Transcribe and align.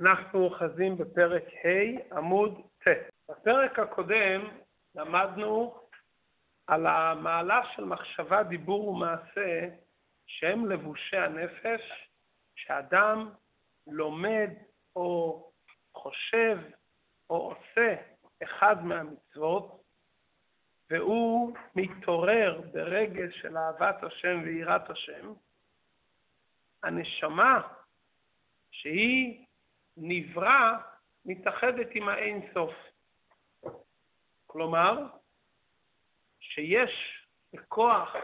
אנחנו 0.00 0.44
אוחזים 0.44 0.98
בפרק 0.98 1.44
ה' 1.44 2.16
עמוד 2.16 2.60
ט'. 2.78 2.88
בפרק 3.28 3.78
הקודם 3.78 4.48
למדנו 4.94 5.74
על 6.66 6.86
המעלה 6.86 7.60
של 7.74 7.84
מחשבה, 7.84 8.42
דיבור 8.42 8.88
ומעשה 8.88 9.68
שהם 10.26 10.66
לבושי 10.66 11.16
הנפש, 11.16 12.08
שאדם 12.56 13.30
לומד 13.86 14.50
או 14.96 15.44
חושב 15.94 16.58
או 17.30 17.36
עושה 17.36 17.94
אחד 18.42 18.84
מהמצוות, 18.84 19.82
והוא 20.90 21.52
מתעורר 21.74 22.60
ברגש 22.72 23.40
של 23.40 23.56
אהבת 23.56 24.02
השם 24.02 24.40
ויראת 24.44 24.90
השם, 24.90 25.32
הנשמה 26.82 27.62
שהיא 28.70 29.44
נברא 29.96 30.72
מתאחדת 31.24 31.88
עם 31.94 32.08
האין 32.08 32.40
סוף. 32.54 32.74
כלומר, 34.46 35.06
שיש 36.40 37.24
בכוח 37.52 38.14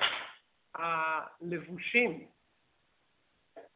הלבושים 0.74 2.28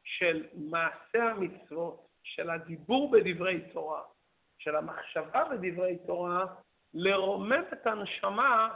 של 0.04 0.46
מעשה 0.54 1.22
המצוות, 1.22 2.06
של 2.22 2.50
הדיבור 2.50 3.10
בדברי 3.10 3.60
תורה, 3.72 4.02
של 4.58 4.76
המחשבה 4.76 5.44
בדברי 5.44 5.98
תורה, 6.06 6.46
לרומם 6.94 7.64
את 7.72 7.86
הנשמה 7.86 8.74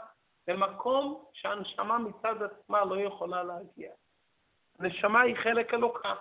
למקום 0.49 1.25
שהנשמה 1.33 1.99
מצד 1.99 2.43
עצמה 2.43 2.85
לא 2.85 3.01
יכולה 3.01 3.43
להגיע. 3.43 3.93
הנשמה 4.79 5.21
היא 5.21 5.37
חלק 5.37 5.75
אלוקה, 5.75 6.15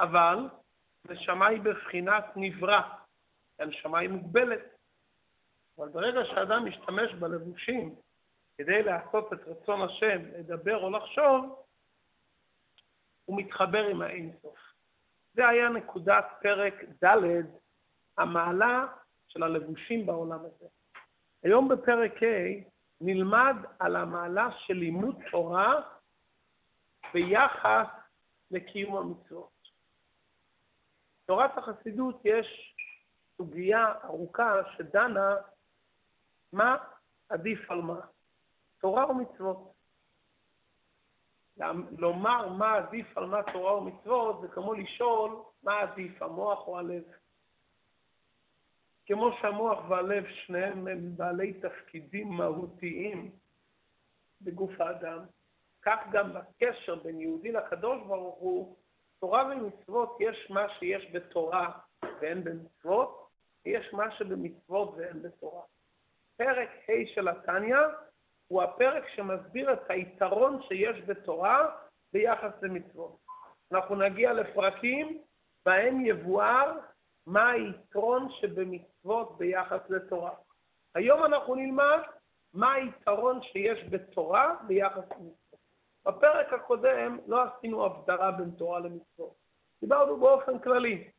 אבל 0.00 0.48
נשמה 1.08 1.46
היא 1.46 1.60
בבחינת 1.60 2.24
נברא, 2.36 2.80
הנשמה 3.58 3.98
היא 3.98 4.08
מוגבלת. 4.08 4.60
אבל 5.78 5.88
ברגע 5.88 6.20
שאדם 6.24 6.64
משתמש 6.64 7.12
בלבושים 7.14 7.94
כדי 8.58 8.82
לעשות 8.82 9.32
את 9.32 9.40
רצון 9.46 9.82
השם, 9.82 10.20
לדבר 10.38 10.76
או 10.76 10.90
לחשוב, 10.90 11.64
הוא 13.24 13.38
מתחבר 13.38 13.86
עם 13.86 14.02
האינסוף. 14.02 14.58
זה 15.34 15.48
היה 15.48 15.68
נקודת 15.68 16.24
פרק 16.42 16.74
ד', 17.04 17.46
המעלה 18.18 18.86
של 19.28 19.42
הלבושים 19.42 20.06
בעולם 20.06 20.38
הזה. 20.40 20.66
היום 21.42 21.68
בפרק 21.68 22.22
ה' 22.22 22.70
נלמד 23.00 23.56
על 23.78 23.96
המעלה 23.96 24.48
של 24.58 24.74
לימוד 24.74 25.16
תורה 25.30 25.80
ביחס 27.12 27.86
לקיום 28.50 28.96
המצוות. 28.96 29.59
בתורת 31.30 31.58
החסידות 31.58 32.20
יש 32.24 32.74
סוגיה 33.36 33.94
ארוכה 34.04 34.52
שדנה 34.76 35.36
מה 36.52 36.76
עדיף 37.28 37.70
על 37.70 37.80
מה, 37.80 38.00
תורה 38.80 39.04
או 39.04 39.14
מצוות. 39.14 39.72
לומר 41.98 42.48
מה 42.48 42.74
עדיף 42.74 43.18
על 43.18 43.26
מה 43.26 43.42
תורה 43.52 43.72
או 43.72 43.80
מצוות 43.80 44.40
זה 44.40 44.48
כמו 44.48 44.74
לשאול 44.74 45.42
מה 45.62 45.80
עדיף, 45.80 46.22
המוח 46.22 46.66
או 46.68 46.78
הלב. 46.78 47.02
כמו 49.06 49.30
שהמוח 49.40 49.78
והלב 49.88 50.24
שניהם 50.28 50.88
הם 50.88 51.16
בעלי 51.16 51.52
תפקידים 51.52 52.28
מהותיים 52.28 53.30
בגוף 54.40 54.80
האדם, 54.80 55.24
כך 55.82 55.98
גם 56.12 56.32
בקשר 56.32 56.94
בין 56.94 57.20
יהודי 57.20 57.52
לקדוש 57.52 58.02
ברוך 58.06 58.38
הוא, 58.38 58.76
תורה 59.20 59.44
ומצוות 59.52 60.16
יש 60.20 60.50
מה 60.50 60.66
שיש 60.78 61.12
בתורה 61.12 61.70
ואין 62.20 62.44
במצוות, 62.44 63.28
ויש 63.66 63.92
מה 63.92 64.10
שבמצוות 64.10 64.94
ואין 64.96 65.22
בתורה. 65.22 65.62
פרק 66.36 66.68
ה' 66.88 67.14
של 67.14 67.28
התניא 67.28 67.76
הוא 68.48 68.62
הפרק 68.62 69.08
שמסביר 69.08 69.72
את 69.72 69.90
היתרון 69.90 70.62
שיש 70.62 71.02
בתורה 71.06 71.76
ביחס 72.12 72.62
למצוות. 72.62 73.16
אנחנו 73.72 73.94
נגיע 73.96 74.32
לפרקים 74.32 75.22
בהם 75.66 76.06
יבואר 76.06 76.78
מה 77.26 77.50
היתרון 77.50 78.28
שבמצוות 78.30 79.38
ביחס 79.38 79.90
לתורה. 79.90 80.30
היום 80.94 81.24
אנחנו 81.24 81.54
נלמד 81.54 82.00
מה 82.54 82.72
היתרון 82.72 83.42
שיש 83.42 83.84
בתורה 83.90 84.54
ביחס 84.66 85.04
למצוות. 85.10 85.49
בפרק 86.06 86.52
הקודם 86.52 87.18
לא 87.26 87.42
עשינו 87.42 87.84
הבדרה 87.84 88.30
בין 88.30 88.50
תורה 88.50 88.80
למצוות. 88.80 89.34
דיברנו 89.80 90.20
באופן 90.20 90.58
כללי 90.58 91.10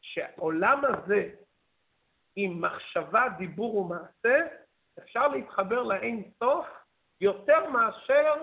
שהעולם 0.00 0.82
הזה 0.84 1.30
עם 2.36 2.60
מחשבה, 2.60 3.26
דיבור 3.38 3.76
ומעשה, 3.76 4.46
אפשר 4.98 5.28
להתחבר 5.28 5.82
לאין 5.82 6.30
סוף 6.38 6.66
יותר 7.20 7.70
מאשר 7.70 8.34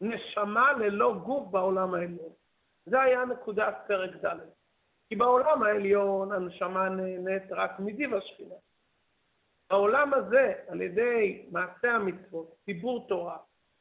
נשמה 0.00 0.72
ללא 0.72 1.14
גוף 1.24 1.48
בעולם 1.50 1.94
העליון. 1.94 2.32
זה 2.86 3.00
היה 3.00 3.24
נקודת 3.24 3.74
פרק 3.86 4.10
ד'. 4.24 4.38
כי 5.08 5.16
בעולם 5.16 5.62
העליון 5.62 6.32
הנשמה 6.32 6.88
נהנית 6.88 7.42
רק 7.50 7.80
מדיב 7.80 8.14
השכינה. 8.14 8.54
בעולם 9.70 10.14
הזה, 10.14 10.54
על 10.68 10.82
ידי 10.82 11.46
מעשה 11.50 11.92
המצוות, 11.92 12.54
ציבור 12.64 13.08
תורה, 13.08 13.38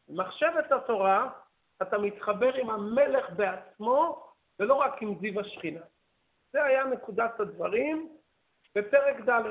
מחשבת 0.10 0.72
התורה, 0.72 1.30
אתה 1.82 1.98
מתחבר 1.98 2.54
עם 2.54 2.70
המלך 2.70 3.30
בעצמו, 3.30 4.28
ולא 4.60 4.74
רק 4.74 5.02
עם 5.02 5.20
זיו 5.20 5.40
השכינה. 5.40 5.82
זה 6.54 6.64
היה 6.64 6.84
נקודת 6.84 7.40
הדברים 7.40 8.10
בפרק 8.76 9.30
ד'. 9.30 9.44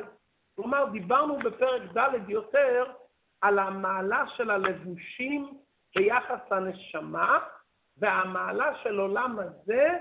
כלומר, 0.57 0.85
דיברנו 0.93 1.39
בפרק 1.39 1.83
ד' 1.97 2.29
יותר 2.31 2.93
על 3.41 3.59
המעלה 3.59 4.25
של 4.37 4.51
הלבושים 4.51 5.59
ביחס 5.97 6.41
לנשמה, 6.51 7.39
והמעלה 7.97 8.75
של 8.83 8.99
עולם 8.99 9.39
הזה 9.39 9.99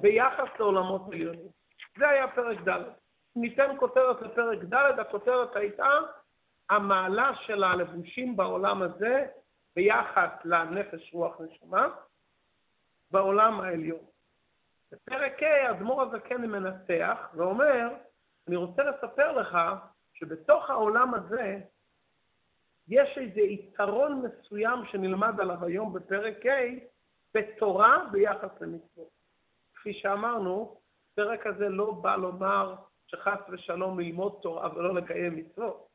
ביחס 0.00 0.48
לעולמות 0.58 1.02
עליונים. 1.12 1.48
זה 1.98 2.08
היה 2.08 2.28
פרק 2.28 2.58
ד'. 2.68 2.82
ניתן 3.36 3.76
כותרת 3.78 4.22
לפרק 4.22 4.58
ד', 4.58 4.98
הכותרת 5.00 5.56
הייתה 5.56 5.88
המעלה 6.70 7.32
של 7.46 7.64
הלבושים 7.64 8.36
בעולם 8.36 8.82
הזה 8.82 9.26
ביחס 9.76 10.30
לנפש 10.44 11.12
רוח 11.12 11.40
נשמה 11.40 11.88
בעולם 13.10 13.60
העליון. 13.60 14.04
בפרק 14.92 15.42
ה' 15.42 15.66
האדמו"ר 15.68 16.02
הזקן 16.02 16.46
מנתח 16.46 17.28
ואומר, 17.34 17.88
אני 18.48 18.56
רוצה 18.56 18.82
לספר 18.82 19.32
לך 19.32 19.58
שבתוך 20.14 20.70
העולם 20.70 21.14
הזה 21.14 21.58
יש 22.88 23.18
איזה 23.18 23.40
יתרון 23.40 24.22
מסוים 24.22 24.78
שנלמד 24.90 25.40
עליו 25.40 25.64
היום 25.64 25.92
בפרק 25.92 26.46
ה' 26.46 26.50
בתורה 27.34 28.04
ביחס 28.12 28.60
למצוות. 28.60 29.10
כפי 29.74 29.94
שאמרנו, 29.94 30.80
הפרק 31.12 31.46
הזה 31.46 31.68
לא 31.68 31.90
בא 31.92 32.16
לומר 32.16 32.74
שחס 33.06 33.38
ושלום 33.50 34.00
ללמוד 34.00 34.38
תורה 34.42 34.76
ולא 34.76 34.94
לקיים 34.94 35.36
מצוות, 35.36 35.88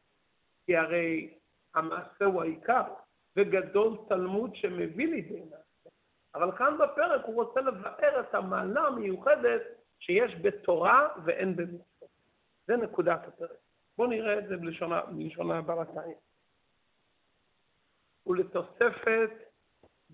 כי 0.65 0.77
הרי 0.77 1.37
המעשה 1.75 2.25
הוא 2.25 2.41
העיקר, 2.41 2.83
וגדול 3.35 3.97
תלמוד 4.09 4.55
שמביא 4.55 5.07
לידי 5.07 5.41
מעשה. 5.41 5.89
אבל 6.35 6.57
כאן 6.57 6.77
בפרק 6.77 7.25
הוא 7.25 7.35
רוצה 7.35 7.61
לבאר 7.61 8.19
את 8.19 8.35
המעלה 8.35 8.81
המיוחדת 8.81 9.61
שיש 9.99 10.35
בתורה 10.41 11.07
ואין 11.25 11.55
במצוות. 11.55 12.09
זה 12.67 12.77
נקודת 12.77 13.27
הפרק. 13.27 13.59
בואו 13.97 14.09
נראה 14.09 14.39
את 14.39 14.47
זה 14.47 14.57
בלשון 14.57 15.51
הברתיים. 15.51 16.17
ולתוספת 18.27 19.29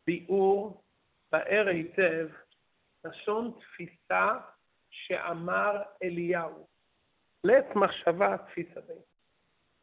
ביאור 0.08 0.84
באר 1.32 1.68
היטב 1.68 2.28
לשון 3.06 3.52
תפיסה 3.60 4.38
שאמר 4.90 5.82
אליהו. 6.04 6.68
לית 7.44 7.76
מחשבה 7.76 8.38
תפיסה 8.38 8.82
בי. 8.82 8.94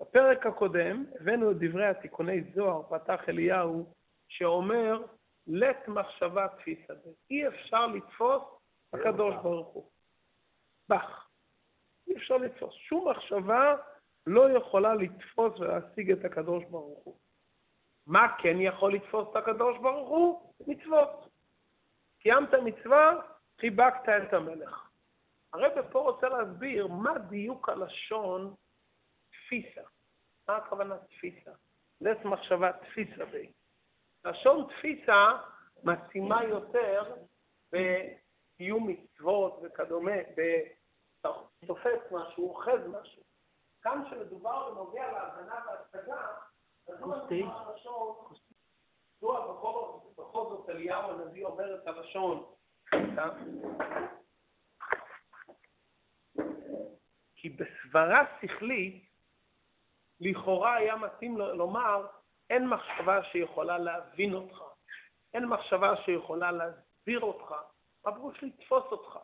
בפרק 0.01 0.47
הקודם 0.47 1.05
הבאנו 1.21 1.51
את 1.51 1.57
דברי 1.57 1.87
התיקוני 1.87 2.43
זוהר, 2.55 2.83
פתח 2.83 3.29
אליהו, 3.29 3.93
שאומר 4.29 5.03
לית 5.47 5.89
מחשבה 5.89 6.49
תפיסה 6.49 6.95
בי. 6.95 7.11
אי 7.31 7.49
אפשר 7.49 7.87
לתפוס 7.87 8.43
הקדוש 8.93 9.35
ברוך 9.43 9.69
הוא. 9.69 9.91
בח. 10.89 11.29
אי 12.09 12.17
אפשר 12.17 12.37
לתפוס. 12.37 12.75
שום 12.75 13.09
מחשבה 13.09 13.77
לא 14.27 14.51
יכולה 14.51 14.95
לתפוס 14.95 15.61
ולהשיג 15.61 16.11
את 16.11 16.25
הקדוש 16.25 16.65
ברוך 16.65 17.05
הוא. 17.05 17.17
מה 18.07 18.37
כן 18.39 18.57
יכול 18.61 18.95
לתפוס 18.95 19.29
את 19.31 19.37
הקדוש 19.37 19.79
ברוך 19.79 20.09
הוא? 20.09 20.53
מצוות. 20.67 21.29
קיימת 22.19 22.55
מצווה, 22.55 23.15
חיבקת 23.61 24.09
את 24.09 24.33
המלך. 24.35 24.89
הרב 25.53 25.73
פה 25.91 25.99
רוצה 25.99 26.29
להסביר 26.29 26.87
מה 26.87 27.19
דיוק 27.19 27.69
הלשון 27.69 28.55
תפיסה. 29.49 29.81
מה 30.49 30.57
הכוונה 30.57 30.99
תפיסה? 30.99 31.51
לס 32.01 32.25
מחשבה 32.25 32.73
תפיסה 32.73 33.25
בי. 33.25 33.53
לשון 34.25 34.67
תפיסה 34.69 35.39
משימה 35.85 36.45
יותר 36.45 37.15
בקיום 37.73 38.89
מצוות 38.89 39.61
וכדומה, 39.63 40.13
תופס 41.67 42.13
משהו, 42.13 42.49
אוחז 42.49 42.81
משהו. 43.01 43.23
כאן 43.83 44.03
כשמדובר 44.07 44.75
בנוגע 44.75 45.13
להבנה 45.13 45.55
והשגה, 45.67 46.27
אז 46.89 47.01
לא 47.01 47.09
מדובר 47.09 47.59
הלשון, 47.59 48.17
מדוע 49.17 49.53
בכל 50.19 50.45
זאת 50.49 50.71
אליהו 50.71 51.11
הנביא 51.11 51.45
אומר 51.45 51.75
את 51.75 51.87
הלשון, 51.87 52.55
כי 57.37 57.49
בסברה 57.49 58.25
שכלית, 58.41 59.08
לכאורה 60.21 60.75
היה 60.75 60.97
מתאים 60.97 61.39
לומר, 61.39 62.07
אין 62.51 62.69
מחשבה 62.69 63.25
שיכולה 63.25 63.79
להבין 63.79 64.35
אותך, 64.35 64.63
אין 65.35 65.45
מחשבה 65.45 65.97
שיכולה 65.97 66.53
להסביר 66.53 67.21
אותך, 67.21 67.55
הפירוש 68.05 68.43
לתפוס 68.43 68.85
אותך. 68.85 69.19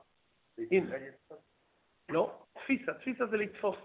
לא, 2.08 2.38
תפיסה, 2.52 2.94
תפיסה 2.94 3.26
זה 3.26 3.36
לתפוס. 3.36 3.76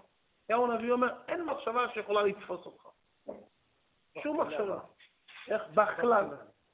יאו 0.50 0.72
הנביא 0.72 0.92
אומר, 0.92 1.14
אין 1.28 1.46
מחשבה 1.46 1.90
שיכולה 1.94 2.24
לתפוס 2.24 2.66
אותך. 2.66 2.88
שום 4.24 4.42
מחשבה. 4.42 4.80
איך? 5.48 5.64
בכלל. 5.74 6.26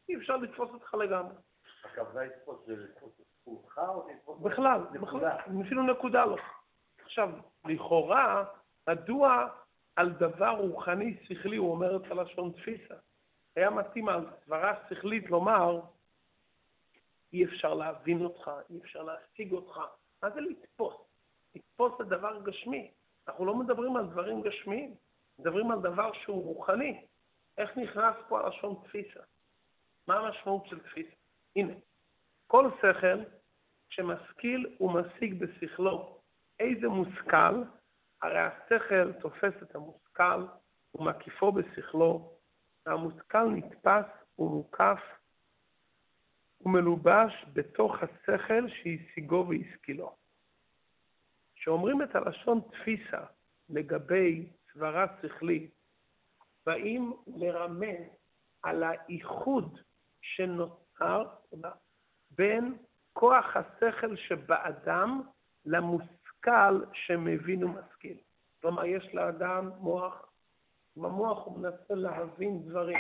אי 0.10 0.16
אפשר 0.16 0.38
לתפוס 0.38 0.70
אותך 0.74 0.94
לגמרי. 0.94 1.36
הכוונה 1.84 2.26
לתפוס 2.26 2.66
זה 2.66 2.76
לתפוס 2.76 3.14
אותך 3.48 3.78
או 3.88 4.10
לתפוס... 4.10 4.40
בכלל, 4.42 4.82
בכלל, 5.02 5.28
אפילו 5.66 5.84
נקודה 5.84 6.26
לא. 6.26 6.38
עכשיו, 7.06 7.30
לכאורה, 7.66 8.46
מדוע 8.90 9.48
על 9.96 10.12
דבר 10.12 10.50
רוחני 10.50 11.18
שכלי 11.24 11.58
הוא 11.58 11.72
אומר 11.72 11.96
את 11.96 12.12
הלשון 12.12 12.52
תפיסה? 12.52 12.94
היה 13.56 13.70
מתאים 13.70 14.10
על 14.10 14.26
סברה 14.46 14.74
שכלית 14.90 15.30
לומר, 15.30 15.82
אי 17.34 17.46
אפשר 17.46 17.74
להבין 17.74 18.22
אותך, 18.22 18.52
אי 18.70 18.78
אפשר 18.78 19.04
להשיג 19.04 19.52
אותך. 19.52 19.80
מה 20.24 20.30
זה 20.30 20.42
לתפוס? 20.42 20.96
לתפוס 21.56 21.92
זה 21.98 22.04
דבר 22.04 22.42
גשמי. 22.44 22.92
אנחנו 23.28 23.46
לא 23.46 23.56
מדברים 23.56 23.96
על 23.96 24.06
דברים 24.06 24.42
גשמיים, 24.42 24.96
מדברים 25.40 25.72
על 25.72 25.80
דבר 25.82 26.14
שהוא 26.14 26.44
רוחני. 26.44 27.06
איך 27.58 27.78
נכנס 27.78 28.16
פה 28.28 28.40
הלשון 28.40 28.76
תפיסה? 28.84 29.20
מה 30.08 30.16
המשמעות 30.16 30.68
של 30.68 30.80
תפיסה? 30.80 31.16
הנה, 31.56 31.74
כל 32.48 32.70
שכל 32.82 33.20
שמשכיל 33.90 34.76
ומשיג 34.80 35.34
בשכלו 35.40 36.20
איזה 36.60 36.88
מושכל, 36.88 37.64
הרי 38.26 38.40
השכל 38.40 39.14
תופס 39.14 39.54
את 39.64 39.76
המושכל 39.76 40.46
ומקיפו 40.96 41.52
בשכלו, 41.52 42.34
והמושכל 42.86 43.50
נתפס 43.50 44.06
ומוקף 44.40 45.00
ומלובש 46.62 47.46
בתוך 47.54 47.96
השכל 48.04 48.68
שהשיגו 48.70 49.48
והשכילו. 49.50 50.16
כשאומרים 51.56 52.02
את 52.02 52.16
הלשון 52.16 52.62
תפיסה 52.72 53.22
לגבי 53.70 54.50
סברה 54.74 55.06
שכלית, 55.22 55.72
באים 56.66 57.14
לרמז 57.28 58.06
על 58.64 58.84
האיחוד 58.84 59.80
שנוצר 60.22 61.26
בין 62.32 62.78
כוח 63.14 63.46
השכל 63.56 64.16
שבאדם 64.16 65.22
למושכל 66.48 66.86
שמבין 66.94 67.64
ומשכיל. 67.64 68.18
כלומר, 68.62 68.86
יש 68.86 69.16
לאדם 69.16 69.72
מוח, 69.78 70.32
במוח 70.96 71.46
הוא 71.46 71.60
מנסה 71.60 71.94
להבין 71.94 72.64
דברים. 72.64 72.98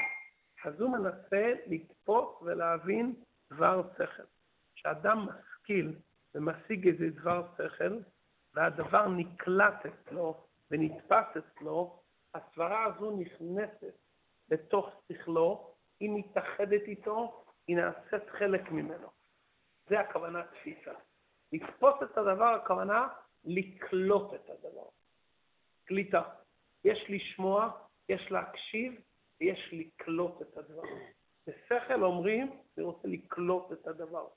אז 0.64 0.82
הוא 0.82 0.90
מנסה 0.90 1.54
לתפוס 1.68 2.42
ולהבין 2.42 3.16
דבר 3.54 3.84
שכל. 3.94 4.24
כשאדם 4.76 5.28
משכיל 5.28 5.96
ומשיג 6.36 6.88
איזה 6.88 7.10
דבר 7.20 7.48
שכל, 7.58 8.00
והדבר 8.54 9.08
נקלט 9.08 9.86
אצלו 9.86 10.46
ונתפס 10.72 11.26
אצלו, 11.38 12.02
הסברה 12.34 12.86
הזו 12.86 13.18
נכנסת 13.18 13.96
לתוך 14.50 15.02
שכלו, 15.12 15.74
היא 16.00 16.10
מתאחדת 16.14 16.82
איתו, 16.82 17.44
היא 17.68 17.78
נעשית 17.78 18.30
חלק 18.30 18.72
ממנו. 18.72 19.08
זה 19.90 20.00
הכוונה 20.00 20.44
תפיסה. 20.44 20.92
לתפוס 21.54 21.94
את 22.04 22.18
הדבר, 22.18 22.56
הכוונה 22.64 23.08
לקלוט 23.46 24.34
את 24.34 24.50
הדבר. 24.50 24.88
קליטה. 25.86 26.22
יש 26.84 27.06
לשמוע, 27.10 27.72
יש 28.10 28.32
להקשיב, 28.32 29.02
ויש 29.42 29.70
לקלוט 29.74 30.42
את 30.42 30.58
הדבר. 30.58 30.82
בשכל 31.48 32.04
אומרים, 32.04 32.60
אני 32.78 32.86
רוצה 32.86 33.08
לקלוט 33.08 33.72
את 33.72 33.88
הדבר. 33.88 34.28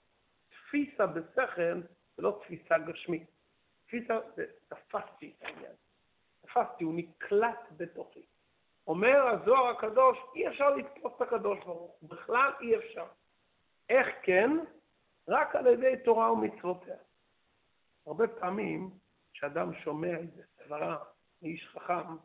תפיסה 0.49 1.07
בשכל 1.07 1.81
זה 2.17 2.23
לא 2.23 2.41
תפיסה 2.43 2.79
גשמית. 2.79 3.31
תפיסה 3.87 4.19
זה 4.37 4.47
תפסתי 4.69 5.35
את 5.39 5.43
העניין. 5.43 5.73
תפסתי, 6.41 6.85
הוא 6.85 6.95
נקלט 6.95 7.61
בתוכי. 7.77 8.23
אומר 8.87 9.27
הזוהר 9.27 9.67
הקדוש, 9.67 10.19
אי 10.35 10.49
אפשר 10.49 10.71
לתפוס 10.71 11.13
את 11.17 11.23
הקדוש 11.23 11.59
ברוך 11.59 11.81
הוא, 12.01 12.09
בכלל 12.09 12.53
אי 12.61 12.77
אפשר. 12.77 13.07
איך 13.89 14.09
כן? 14.23 14.51
רק 15.29 15.57
על 15.57 15.67
ידי 15.67 15.95
תורה 16.05 16.33
ומצוותיה. 16.33 16.97
הרבה 18.09 18.29
פעמים, 18.29 18.91
כשאדם 19.33 19.75
שומע 19.75 20.17
איזה 20.17 20.43
סברה 20.57 21.05
מאיש 21.43 21.69
חכם, 21.69 22.17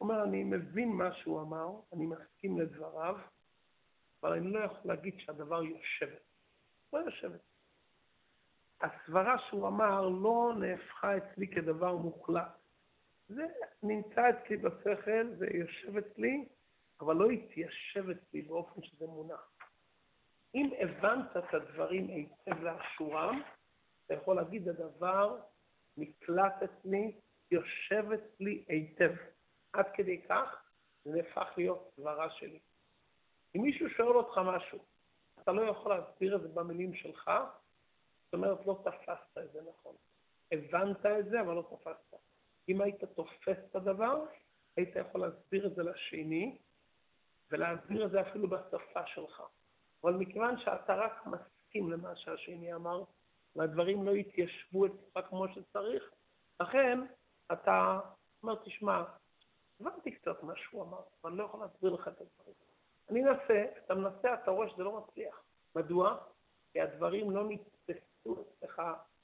אומר, 0.00 0.24
אני 0.24 0.44
מבין 0.44 0.88
מה 0.88 1.14
שהוא 1.14 1.40
אמר, 1.40 1.68
אני 1.92 2.06
מסכים 2.06 2.60
לדבריו, 2.60 3.16
אבל 4.22 4.32
אני 4.32 4.52
לא 4.52 4.58
יכול 4.58 4.80
להגיד 4.84 5.14
שהדבר 5.18 5.62
יושבת. 5.62 6.22
לא 6.92 6.98
יושבת. 6.98 7.40
הסברה 8.80 9.38
שהוא 9.38 9.68
אמר 9.68 10.08
לא 10.08 10.52
נהפכה 10.58 11.16
אצלי 11.16 11.48
כדבר 11.48 11.96
מוחלט. 11.96 12.58
זה 13.28 13.46
נמצא 13.82 14.30
אצלי 14.30 14.56
בשכל, 14.56 15.34
זה 15.38 15.46
יושב 15.54 15.96
אצלי, 15.96 16.48
אבל 17.00 17.16
לא 17.16 17.30
התיישב 17.30 18.10
אצלי 18.10 18.42
באופן 18.42 18.82
שזה 18.82 19.06
מונח. 19.06 19.52
אם 20.54 20.70
הבנת 20.80 21.36
את 21.36 21.54
הדברים 21.54 22.08
היטב 22.08 22.62
לאשורם, 22.62 23.42
אתה 24.10 24.18
יכול 24.18 24.36
להגיד, 24.36 24.68
הדבר 24.68 25.38
נקלט 25.96 26.54
אצלי, 26.62 27.12
יושב 27.50 28.04
אצלי 28.12 28.64
היטב. 28.68 29.12
עד 29.72 29.86
כדי 29.94 30.22
כך, 30.22 30.62
זה 31.04 31.10
נהפך 31.12 31.48
להיות 31.56 31.92
סברה 31.96 32.30
שלי. 32.30 32.58
אם 33.56 33.62
מישהו 33.62 33.90
שואל 33.90 34.16
אותך 34.16 34.38
משהו, 34.44 34.78
אתה 35.42 35.52
לא 35.52 35.62
יכול 35.62 35.94
להסביר 35.96 36.36
את 36.36 36.42
זה 36.42 36.48
במילים 36.48 36.94
שלך, 36.94 37.30
זאת 38.24 38.34
אומרת, 38.34 38.66
לא 38.66 38.82
תפסת 38.84 39.38
את 39.38 39.52
זה 39.52 39.60
נכון. 39.70 39.94
הבנת 40.52 41.06
את 41.06 41.28
זה, 41.30 41.40
אבל 41.40 41.54
לא 41.54 41.62
תפסת. 41.70 42.16
אם 42.68 42.80
היית 42.80 43.04
תופס 43.04 43.58
את 43.70 43.76
הדבר, 43.76 44.24
היית 44.76 44.96
יכול 44.96 45.20
להסביר 45.20 45.66
את 45.66 45.74
זה 45.74 45.82
לשני, 45.82 46.58
ולהסביר 47.50 48.06
את 48.06 48.10
זה 48.10 48.20
אפילו 48.20 48.48
בשפה 48.48 49.06
שלך. 49.06 49.42
אבל 50.04 50.12
מכיוון 50.12 50.58
שאתה 50.58 50.94
רק 50.94 51.26
מסכים 51.26 51.92
למה 51.92 52.16
שהשני 52.16 52.74
אמר, 52.74 53.04
והדברים 53.56 54.04
לא 54.04 54.10
התיישבו 54.10 54.86
אצלך 54.86 55.26
כמו 55.28 55.48
שצריך, 55.48 56.10
לכן 56.60 57.00
אתה 57.52 58.00
אומר, 58.42 58.54
תשמע, 58.64 59.04
הבנתי 59.80 60.10
קצת 60.10 60.42
מה 60.42 60.52
שהוא 60.56 60.82
אמר, 60.82 61.00
אבל 61.22 61.30
אני 61.30 61.38
לא 61.38 61.44
יכול 61.44 61.60
להסביר 61.60 61.90
לך 61.92 62.08
את 62.08 62.20
הדברים. 62.20 62.54
אני 63.10 63.24
אנסה, 63.24 63.64
אתה 63.84 63.94
מנסה, 63.94 64.34
אתה 64.34 64.50
רואה 64.50 64.68
שזה 64.68 64.84
לא 64.84 65.00
מצליח. 65.00 65.42
מדוע? 65.76 66.16
כי 66.72 66.80
הדברים 66.80 67.30
לא 67.30 67.48
נתפסו 67.48 68.42
אצלך 68.42 68.82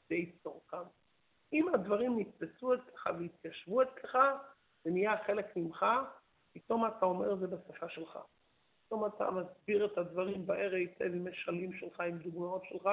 די 0.08 0.32
צורכם. 0.42 0.82
אם 1.52 1.74
הדברים 1.74 2.18
נתפסו 2.18 2.74
אצלך 2.74 3.08
והתיישבו 3.18 3.82
אצלך, 3.82 4.18
זה 4.84 4.90
נהיה 4.90 5.24
חלק 5.26 5.56
ממך, 5.56 5.86
פתאום 6.52 6.86
אתה 6.86 7.06
אומר 7.06 7.36
זה 7.36 7.46
בשפה 7.46 7.88
שלך. 7.88 8.18
פתאום 8.86 9.06
אתה 9.06 9.30
מסביר 9.30 9.86
את 9.86 9.98
הדברים 9.98 10.46
בער 10.46 10.74
היטב 10.74 11.04
עם 11.04 11.28
משלים 11.28 11.72
שלך, 11.72 12.00
עם 12.00 12.18
דוגמאות 12.18 12.64
שלך, 12.64 12.88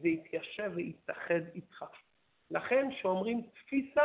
זה 0.00 0.08
יתיישב 0.08 0.72
ויתאחד 0.74 1.40
איתך. 1.54 1.84
לכן 2.50 2.88
כשאומרים 2.90 3.42
תפיסה, 3.42 4.02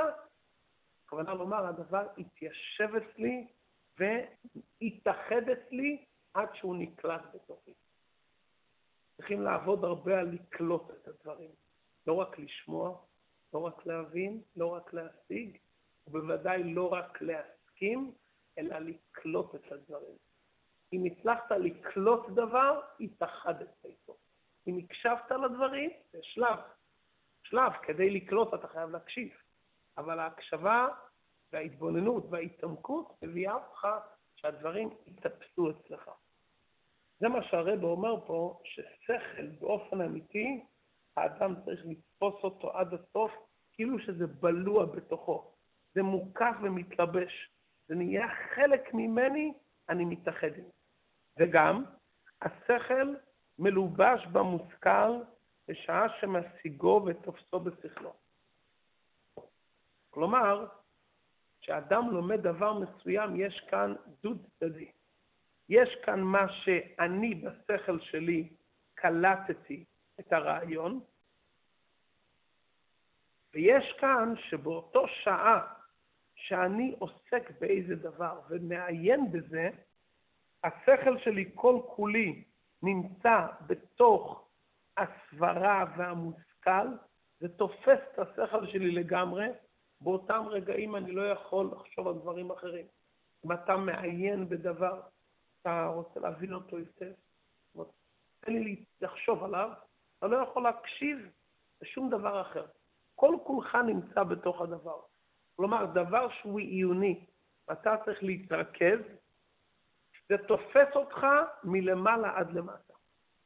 הכוונה 1.06 1.34
לומר, 1.34 1.66
הדבר 1.66 2.08
התיישב 2.18 2.90
אצלי 2.96 3.48
והתאחד 3.98 5.50
אצלי 5.50 6.06
עד 6.34 6.50
שהוא 6.56 6.76
נקלט 6.76 7.22
בתוכי. 7.34 7.74
צריכים 9.18 9.42
לעבוד 9.42 9.84
הרבה 9.84 10.20
על 10.20 10.30
לקלוט 10.32 10.92
את 10.92 11.08
הדברים. 11.08 11.52
לא 12.08 12.14
רק 12.14 12.40
לשמוע, 12.40 12.98
לא 13.54 13.60
רק 13.60 13.86
להבין, 13.86 14.42
לא 14.56 14.68
רק 14.68 14.94
להשיג, 14.94 15.58
ובוודאי 16.08 16.64
לא 16.64 16.94
רק 16.94 17.22
להסכים, 17.22 18.12
אלא 18.58 18.80
לקלוט 18.80 19.56
את 19.56 19.72
הדברים. 19.72 20.18
אם 20.94 21.04
הצלחת 21.06 21.52
לקלוט 21.52 22.30
דבר, 22.30 22.82
התאחדת 23.00 23.86
איתו. 23.86 24.18
אם 24.68 24.78
הקשבת 24.78 25.32
לדברים, 25.32 25.90
זה 26.12 26.20
שלב. 26.22 26.60
שלב, 27.44 27.72
כדי 27.84 28.10
לקלוט 28.10 28.54
אתה 28.54 28.68
חייב 28.68 28.90
להקשיב. 28.90 29.30
אבל 29.98 30.20
ההקשבה 30.20 30.88
וההתבוננות 31.54 32.26
וההתעמקות 32.30 33.16
מביאה 33.22 33.54
אותך 33.54 33.88
שהדברים 34.36 34.90
יתאפסו 35.06 35.72
אצלך. 35.72 36.12
זה 37.20 37.28
מה 37.28 37.44
שהרבא 37.44 37.88
אומר 37.88 38.26
פה, 38.28 38.62
ששכל 38.64 39.48
באופן 39.60 40.02
אמיתי, 40.02 40.64
האדם 41.18 41.56
צריך 41.66 41.82
לתפוס 41.86 42.44
אותו 42.44 42.72
עד 42.72 42.94
הסוף, 42.94 43.32
כאילו 43.74 44.00
שזה 44.00 44.28
בלוע 44.28 44.86
בתוכו. 44.86 45.54
זה 45.94 46.04
מוקף 46.04 46.56
ומתלבש. 46.64 47.52
זה 47.88 47.96
נהיה 47.96 48.28
חלק 48.56 48.94
ממני, 48.94 49.54
אני 49.90 50.06
מתאחד 50.06 50.48
עם 50.48 50.64
זה. 50.64 50.72
וגם, 51.40 51.84
השכל 52.42 53.16
מלובש 53.60 54.26
במושכל 54.26 55.12
בשעה 55.68 56.08
שמשיגו 56.20 57.04
ותופסו 57.06 57.60
בשכלו. 57.60 58.14
כלומר, 60.10 60.68
כשאדם 61.62 62.10
לומד 62.12 62.42
דבר 62.42 62.80
מסוים, 62.80 63.36
יש 63.36 63.66
כאן 63.70 63.96
דוד 64.24 64.46
צדדי. 64.60 64.92
יש 65.70 65.90
כאן 66.06 66.22
מה 66.22 66.54
שאני 66.54 67.36
בשכל 67.36 68.00
שלי 68.00 68.50
קלטתי 68.96 69.86
את 70.20 70.34
הרעיון, 70.34 71.00
ויש 73.54 73.96
כאן 74.00 74.34
שבאותו 74.50 75.08
שעה 75.08 75.74
שאני 76.36 76.96
עוסק 77.00 77.52
באיזה 77.60 77.96
דבר 77.96 78.40
ומעיין 78.50 79.32
בזה, 79.32 79.70
השכל 80.64 81.18
שלי 81.18 81.52
כל 81.56 81.80
כולי 81.88 82.44
נמצא 82.84 83.48
בתוך 83.68 84.48
הסברה 84.98 85.86
והמושכל, 85.98 86.88
זה 87.40 87.50
תופס 87.50 88.00
את 88.14 88.20
השכל 88.20 88.68
שלי 88.68 88.92
לגמרי, 88.92 89.48
באותם 90.02 90.46
רגעים 90.48 90.96
אני 90.96 91.12
לא 91.12 91.32
יכול 91.32 91.70
לחשוב 91.72 92.08
על 92.08 92.14
דברים 92.14 92.52
אחרים. 92.52 92.86
אם 93.46 93.52
אתה 93.52 93.78
מעיין 93.78 94.50
בדבר, 94.50 95.02
אתה 95.62 95.86
רוצה 95.86 96.20
להבין 96.20 96.54
אותו 96.54 96.78
היטב, 96.78 97.12
תן 98.40 98.54
לי 98.54 98.84
לחשוב 99.02 99.44
עליו, 99.44 99.70
אתה 100.18 100.28
לא 100.28 100.38
יכול 100.38 100.64
להקשיב 100.64 101.30
לשום 101.82 102.10
דבר 102.10 102.42
אחר. 102.42 102.66
כל 103.16 103.36
כולך 103.44 103.76
נמצא 103.76 104.24
בתוך 104.24 104.62
הדבר. 104.62 105.00
כלומר, 105.56 105.86
דבר 105.86 106.30
שהוא 106.30 106.60
עיוני, 106.60 107.26
אתה 107.72 107.96
צריך 108.06 108.24
להתרכז, 108.24 109.00
זה 110.30 110.38
תופס 110.38 110.96
אותך 110.96 111.26
מלמעלה 111.64 112.38
עד 112.38 112.52
למטה. 112.54 112.94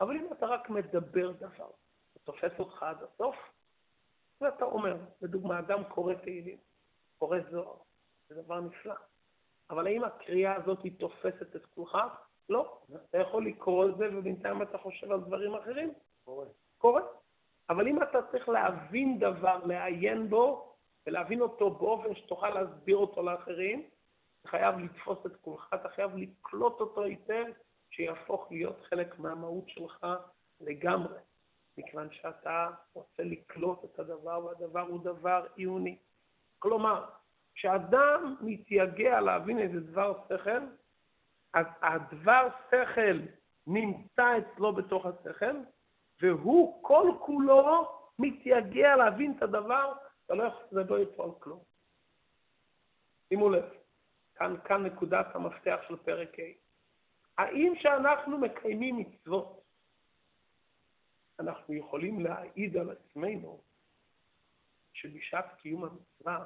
אבל 0.02 0.16
אם 0.16 0.28
אתה 0.34 0.46
רק 0.46 0.70
מדבר 0.70 1.32
דבר, 1.32 1.70
זה 2.14 2.20
תופס 2.24 2.60
אותך 2.60 2.84
עד 2.84 2.98
הסוף, 3.04 3.36
ואתה 4.42 4.66
אומר, 4.66 4.98
לדוגמה, 5.22 5.60
אדם 5.60 5.84
קורא 5.84 6.14
תהילים, 6.14 6.58
קורא 7.20 7.38
זוהר, 7.52 7.76
זה 8.30 8.42
דבר 8.42 8.60
נפלא. 8.60 8.96
אבל 9.70 9.88
האם 9.88 10.04
הקריאה 10.04 10.56
הזאת 10.56 10.84
היא 10.84 11.00
תופסת 11.00 11.56
את 11.56 11.66
כולך? 11.66 11.98
לא. 12.50 12.82
אתה 13.10 13.18
יכול 13.18 13.46
לקרוא 13.46 13.90
את 13.90 13.98
זה 13.98 14.10
ובינתיים 14.14 14.62
אתה 14.62 14.78
חושב 14.78 15.12
על 15.12 15.20
דברים 15.20 15.56
אחרים? 15.56 15.94
קורה. 16.26 16.46
קורה. 16.78 17.02
אבל 17.70 17.88
אם 17.88 18.04
אתה 18.04 18.20
צריך 18.32 18.50
להבין 18.50 19.20
דבר, 19.20 19.60
לעיין 19.66 20.30
בו, 20.30 20.76
ולהבין 21.08 21.42
אותו 21.42 21.70
באופן 21.70 22.16
שתוכל 22.16 22.50
להסביר 22.50 22.98
אותו 22.98 23.22
לאחרים, 23.22 23.90
אתה 24.44 24.52
חייב 24.52 24.80
לתפוס 24.80 25.26
את 25.26 25.36
כולך, 25.42 25.70
אתה 25.74 25.90
חייב 25.90 26.16
לקלוט 26.16 26.80
אותו 26.80 27.04
היטב, 27.04 27.46
שיהפוך 27.90 28.48
להיות 28.52 28.82
חלק 28.90 29.20
מהמהות 29.20 29.70
שלך 29.70 30.08
לגמרי, 30.62 31.20
מכיוון 31.78 32.08
שאתה 32.12 32.70
רוצה 32.94 33.24
לקלוט 33.24 33.84
את 33.84 34.00
הדבר, 34.00 34.46
והדבר 34.46 34.82
הוא 34.82 35.04
דבר 35.04 35.46
עיוני. 35.56 35.98
כלומר, 36.60 37.06
כשאדם 37.56 38.36
מתייגע 38.42 39.22
להבין 39.22 39.60
איזה 39.60 39.80
דבר 39.80 40.20
שכל, 40.30 40.66
אז 41.54 41.66
הדבר 41.82 42.48
שכל 42.68 43.20
נמצא 43.68 44.38
אצלו 44.38 44.74
בתוך 44.74 45.06
השכל, 45.06 45.56
והוא 46.22 46.84
כל 46.84 47.12
כולו 47.20 47.88
מתייגע 48.20 48.96
להבין 48.96 49.34
את 49.38 49.44
הדבר, 49.44 49.94
אתה 50.26 50.34
לא 50.34 50.44
יכול 50.44 50.64
לדבר 50.72 50.98
איתו 50.98 51.24
על 51.24 51.32
כלום. 51.40 51.60
שימו 53.30 53.50
לב, 53.50 53.66
כאן, 54.44 54.56
כאן 54.66 54.86
נקודת 54.86 55.36
המפתח 55.36 55.80
של 55.88 55.96
פרק 55.98 56.40
ה'. 56.40 56.44
האם 57.38 57.74
שאנחנו 57.76 58.38
מקיימים 58.38 58.98
מצוות, 58.98 59.64
אנחנו 61.40 61.74
יכולים 61.74 62.20
להעיד 62.20 62.78
על 62.78 62.90
עצמנו 62.90 63.62
שבשעת 64.94 65.46
קיום 65.62 65.84
המצווה 65.84 66.46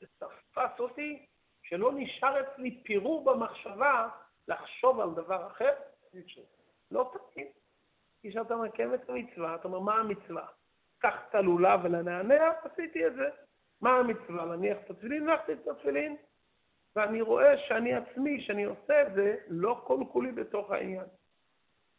זה 0.00 0.06
תפס 0.18 0.80
אותי 0.80 1.26
שלא 1.62 1.92
נשאר 1.94 2.40
אצלי 2.40 2.82
פירור 2.84 3.24
במחשבה 3.24 4.08
לחשוב 4.48 5.00
על 5.00 5.10
דבר 5.10 5.46
אחר? 5.46 5.72
לא 6.90 7.12
תמיד. 7.12 7.46
כשאתה 8.22 8.56
מקיים 8.56 8.94
את 8.94 9.08
המצווה, 9.10 9.54
אתה 9.54 9.68
אומר, 9.68 9.78
מה 9.78 9.94
המצווה? 9.94 10.46
קח 10.98 11.14
את 11.28 11.34
הלולב 11.34 11.80
ולנענע, 11.84 12.52
עשיתי 12.64 13.06
את 13.06 13.14
זה. 13.14 13.28
מה 13.80 13.90
המצווה? 13.90 14.44
להניח 14.44 14.78
את 14.84 14.90
התפילין, 14.90 15.28
הנחתי 15.28 15.52
את 15.52 15.68
התפילין. 15.68 16.16
ואני 16.96 17.20
רואה 17.20 17.58
שאני 17.58 17.94
עצמי, 17.94 18.42
שאני 18.42 18.64
עושה 18.64 19.02
את 19.02 19.14
זה, 19.14 19.36
לא 19.48 19.82
כל 19.86 20.00
כולי 20.12 20.32
בתוך 20.32 20.70
העניין. 20.70 21.06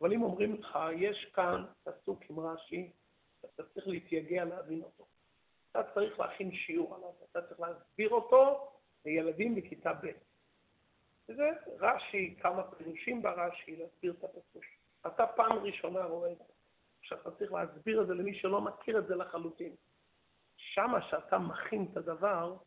אבל 0.02 0.14
אם 0.14 0.24
אומרים 0.24 0.54
לך, 0.54 0.80
יש 0.96 1.32
כאן 1.34 1.66
פסוק 1.84 2.20
עם 2.30 2.40
רש"י, 2.40 2.92
אתה 3.46 3.64
צריך 3.64 3.88
להתייגע 3.88 4.46
להבין 4.46 4.82
אותו. 4.82 5.06
אתה 5.72 5.84
צריך 5.94 6.20
להכין 6.20 6.52
שיעור 6.52 6.96
עליו, 6.96 7.10
אתה 7.32 7.42
צריך 7.42 7.60
להסביר 7.60 8.10
אותו 8.10 8.72
לילדים 9.06 9.56
בכיתה 9.56 9.94
ב'. 9.94 10.12
וזה 11.30 11.50
רש"י, 11.80 12.36
כמה 12.42 12.64
פירושים 12.64 13.22
ברש"י, 13.22 13.76
להסביר 13.76 14.14
את 14.20 14.24
הפסוק. 14.24 14.64
אתה 15.08 15.28
פעם 15.28 15.58
ראשונה 15.58 16.04
רואה 16.04 16.32
את 16.32 16.38
זה. 16.38 16.44
עכשיו 17.00 17.18
אתה 17.22 17.32
צריך 17.32 17.54
להסביר 17.54 18.02
את 18.02 18.08
זה 18.08 18.14
למי 18.14 18.36
שלא 18.36 18.62
מכיר 18.62 19.00
את 19.00 19.08
זה 19.08 19.16
לחלוטין. 19.16 19.76
שמה 20.58 21.02
שאתה 21.02 21.38
מכין 21.38 21.88
את 21.92 21.98
הדבר, 21.98 22.58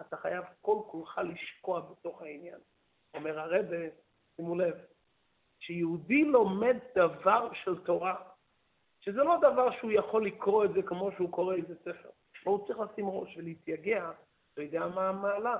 אתה 0.00 0.16
חייב 0.16 0.44
כל 0.60 0.78
כולך 0.86 1.20
לשקוע 1.24 1.80
בתוך 1.80 2.22
העניין. 2.22 2.58
אומר 3.14 3.40
הרבה, 3.40 3.76
שימו 4.36 4.54
לב, 4.54 4.74
שיהודי 5.58 6.24
לומד 6.24 6.76
דבר 6.94 7.52
של 7.52 7.78
תורה, 7.84 8.16
שזה 9.00 9.22
לא 9.22 9.36
דבר 9.38 9.70
שהוא 9.70 9.92
יכול 9.92 10.26
לקרוא 10.26 10.64
את 10.64 10.72
זה 10.72 10.82
כמו 10.82 11.10
שהוא 11.16 11.32
קורא 11.32 11.54
איזה 11.54 11.74
ספר. 11.80 12.08
הוא 12.44 12.66
צריך 12.66 12.78
לשים 12.78 13.08
ראש 13.08 13.36
ולהתייגע, 13.36 14.10
אתה 14.52 14.62
יודע 14.62 14.86
מה 14.86 15.08
המעלה? 15.08 15.56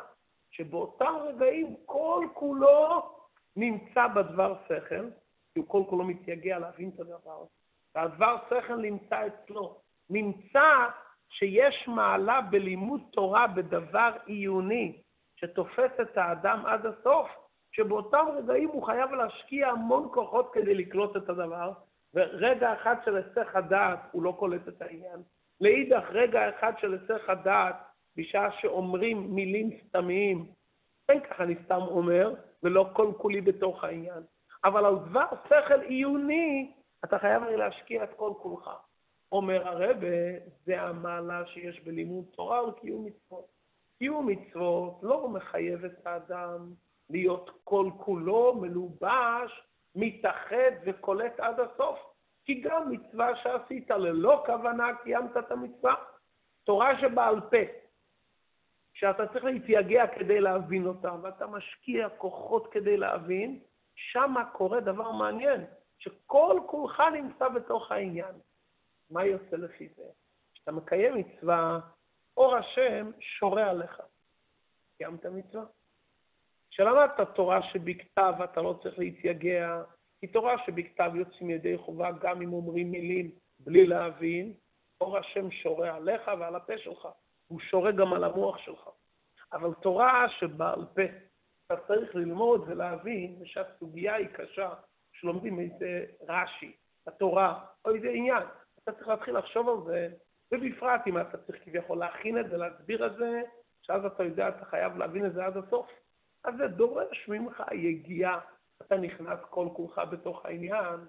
שבאותם 0.51 1.15
רגעים 1.29 1.77
כל 1.87 2.27
כולו 2.35 3.15
נמצא 3.57 4.07
בדבר 4.07 4.55
שכל, 4.69 5.11
כי 5.55 5.59
הוא 5.61 5.69
כל 5.69 5.83
כולו 5.91 6.05
מתייגע 6.05 6.59
להבין 6.59 6.91
את 6.95 7.01
הדבר, 7.01 7.45
והדבר 7.95 8.37
שכל 8.47 8.77
נמצא 8.77 9.27
אצלו. 9.27 9.81
נמצא 10.11 10.89
שיש 11.29 11.89
מעלה 11.89 12.41
בלימוד 12.41 13.01
תורה 13.13 13.47
בדבר 13.47 14.13
עיוני, 14.27 15.03
שתופס 15.37 15.91
את 16.03 16.19
האדם 16.19 16.67
עד 16.67 16.87
הסוף, 16.87 17.29
שבאותם 17.73 18.27
רגעים 18.37 18.69
הוא 18.69 18.87
חייב 18.87 19.11
להשקיע 19.11 19.69
המון 19.69 20.09
כוחות 20.13 20.51
כדי 20.53 20.75
לקלוט 20.75 21.17
את 21.17 21.29
הדבר, 21.29 21.73
ורגע 22.15 22.75
אחד 22.75 22.97
של 23.05 23.17
היסח 23.17 23.57
הדעת 23.57 23.99
הוא 24.13 24.23
לא 24.23 24.37
קולט 24.39 24.69
את 24.69 24.83
העניין. 24.83 25.23
לאידך, 25.61 26.05
רגע 26.11 26.49
אחד 26.49 26.73
של 26.79 26.93
היסח 26.93 27.29
הדעת, 27.29 27.77
בשעה 28.17 28.53
שאומרים 28.61 29.35
מילים 29.35 29.71
סתמיים, 29.87 30.47
כן 31.09 31.21
ככה 31.21 31.43
אני 31.43 31.55
סתם 31.65 31.81
אומר, 31.81 32.35
ולא 32.63 32.91
כל 32.93 33.13
כולי 33.19 33.41
בתוך 33.41 33.85
העניין. 33.85 34.23
אבל 34.65 34.87
על 34.87 34.97
דבר 34.97 35.27
שכל 35.45 35.81
עיוני, 35.81 36.73
אתה 37.05 37.19
חייב 37.19 37.43
להשקיע 37.43 38.05
את 38.05 38.11
כל 38.17 38.33
כולך. 38.39 38.71
אומר 39.33 39.69
הרבה, 39.69 40.17
זה 40.65 40.83
המעלה 40.83 41.47
שיש 41.47 41.81
בלימוד 41.81 42.25
תורה 42.33 42.69
וקיום 42.69 43.05
מצוות. 43.05 43.47
קיום 43.99 44.27
מצוות 44.27 44.99
לא 45.03 45.29
מחייב 45.29 45.85
את 45.85 46.07
האדם 46.07 46.73
להיות 47.11 47.51
כל 47.65 47.91
כולו 47.99 48.55
מלובש, 48.61 49.63
מתאחד 49.95 50.73
וקולט 50.87 51.41
עד 51.41 51.61
הסוף. 51.61 51.99
כי 52.45 52.61
גם 52.61 52.91
מצווה 52.91 53.37
שעשית 53.37 53.91
ללא 53.91 54.43
כוונה 54.47 54.89
קיימת 55.03 55.37
את 55.37 55.53
המצווה. 55.53 55.95
תורה 56.65 57.01
שבעל 57.01 57.41
פה, 57.41 57.57
שאתה 58.95 59.27
צריך 59.27 59.45
להתייגע 59.45 60.07
כדי 60.07 60.41
להבין 60.41 60.87
אותה, 60.87 61.15
ואתה 61.23 61.47
משקיע 61.47 62.09
כוחות 62.09 62.73
כדי 62.73 62.97
להבין, 62.97 63.61
שמה 63.95 64.45
קורה 64.45 64.81
דבר 64.81 65.13
מעניין, 65.13 65.65
שכל 65.99 66.61
כולך 66.67 67.03
נמצא 67.13 67.49
בתוך 67.49 67.93
העניין. 67.93 68.35
מה 69.11 69.25
יוצא 69.25 69.57
לפי 69.57 69.89
זה? 69.97 70.03
כשאתה 70.55 70.73
מקיים 70.73 71.15
מצווה, 71.15 71.81
אור 72.37 72.57
השם 72.57 73.11
שורה 73.21 73.71
עליך. 73.71 74.01
קיימת 74.99 75.27
מצווה? 75.27 75.65
כשלמדת 76.71 77.21
תורה 77.35 77.63
שבכתב 77.63 78.35
אתה 78.45 78.63
לא 78.63 78.79
צריך 78.83 78.99
להתייגע, 78.99 79.83
כי 80.21 80.27
תורה 80.27 80.55
שבכתב 80.67 81.11
יוצאים 81.15 81.51
ידי 81.51 81.79
חובה 81.79 82.11
גם 82.13 82.43
אם 82.43 82.53
אומרים 82.53 82.91
מילים 82.91 83.31
בלי 83.59 83.87
להבין, 83.87 84.55
אור 85.01 85.19
השם 85.19 85.51
שורה 85.51 85.95
עליך 85.95 86.31
ועל 86.39 86.57
הפה 86.57 86.79
שלך. 86.79 87.09
הוא 87.49 87.61
שורה 87.61 87.93
גם 87.93 88.13
על 88.13 88.25
המוח 88.25 88.59
שלך. 88.59 88.89
אבל 89.53 89.75
תורה 89.75 90.27
שבעל 90.29 90.85
פה, 90.95 91.03
אתה 91.67 91.77
צריך 91.87 92.15
ללמוד 92.15 92.65
ולהבין 92.67 93.37
ושהסוגיה 93.41 94.15
היא 94.15 94.27
קשה, 94.27 94.75
שלומדים 95.13 95.61
איזה 95.61 96.05
רש"י, 96.29 96.73
התורה, 97.07 97.65
או 97.85 97.95
איזה 97.95 98.09
עניין. 98.09 98.43
אתה 98.89 98.97
צריך 98.97 99.09
להתחיל 99.09 99.39
לחשוב 99.39 99.69
על 99.69 99.77
זה, 99.87 100.09
ובפרט 100.53 101.01
אם 101.07 101.21
אתה 101.21 101.39
צריך 101.39 101.65
כביכול 101.65 101.99
להכין 101.99 102.39
את 102.39 102.51
זה, 102.51 102.57
להסביר 102.57 103.07
את 103.07 103.17
זה, 103.17 103.43
שאז 103.83 104.05
אתה 104.05 104.25
יודע, 104.25 104.49
אתה 104.49 104.65
חייב 104.65 104.97
להבין 104.97 105.27
את 105.27 105.33
זה 105.33 105.45
עד 105.45 105.57
הסוף. 105.57 105.87
אז 106.45 106.55
זה 106.59 106.69
דורש 106.69 107.29
ממך 107.29 107.63
יגיעה. 107.73 108.41
אתה 108.83 108.97
נכנס 108.97 109.39
כל 109.51 109.69
כולך 109.73 110.01
בתוך 110.11 110.47
העניין, 110.47 111.01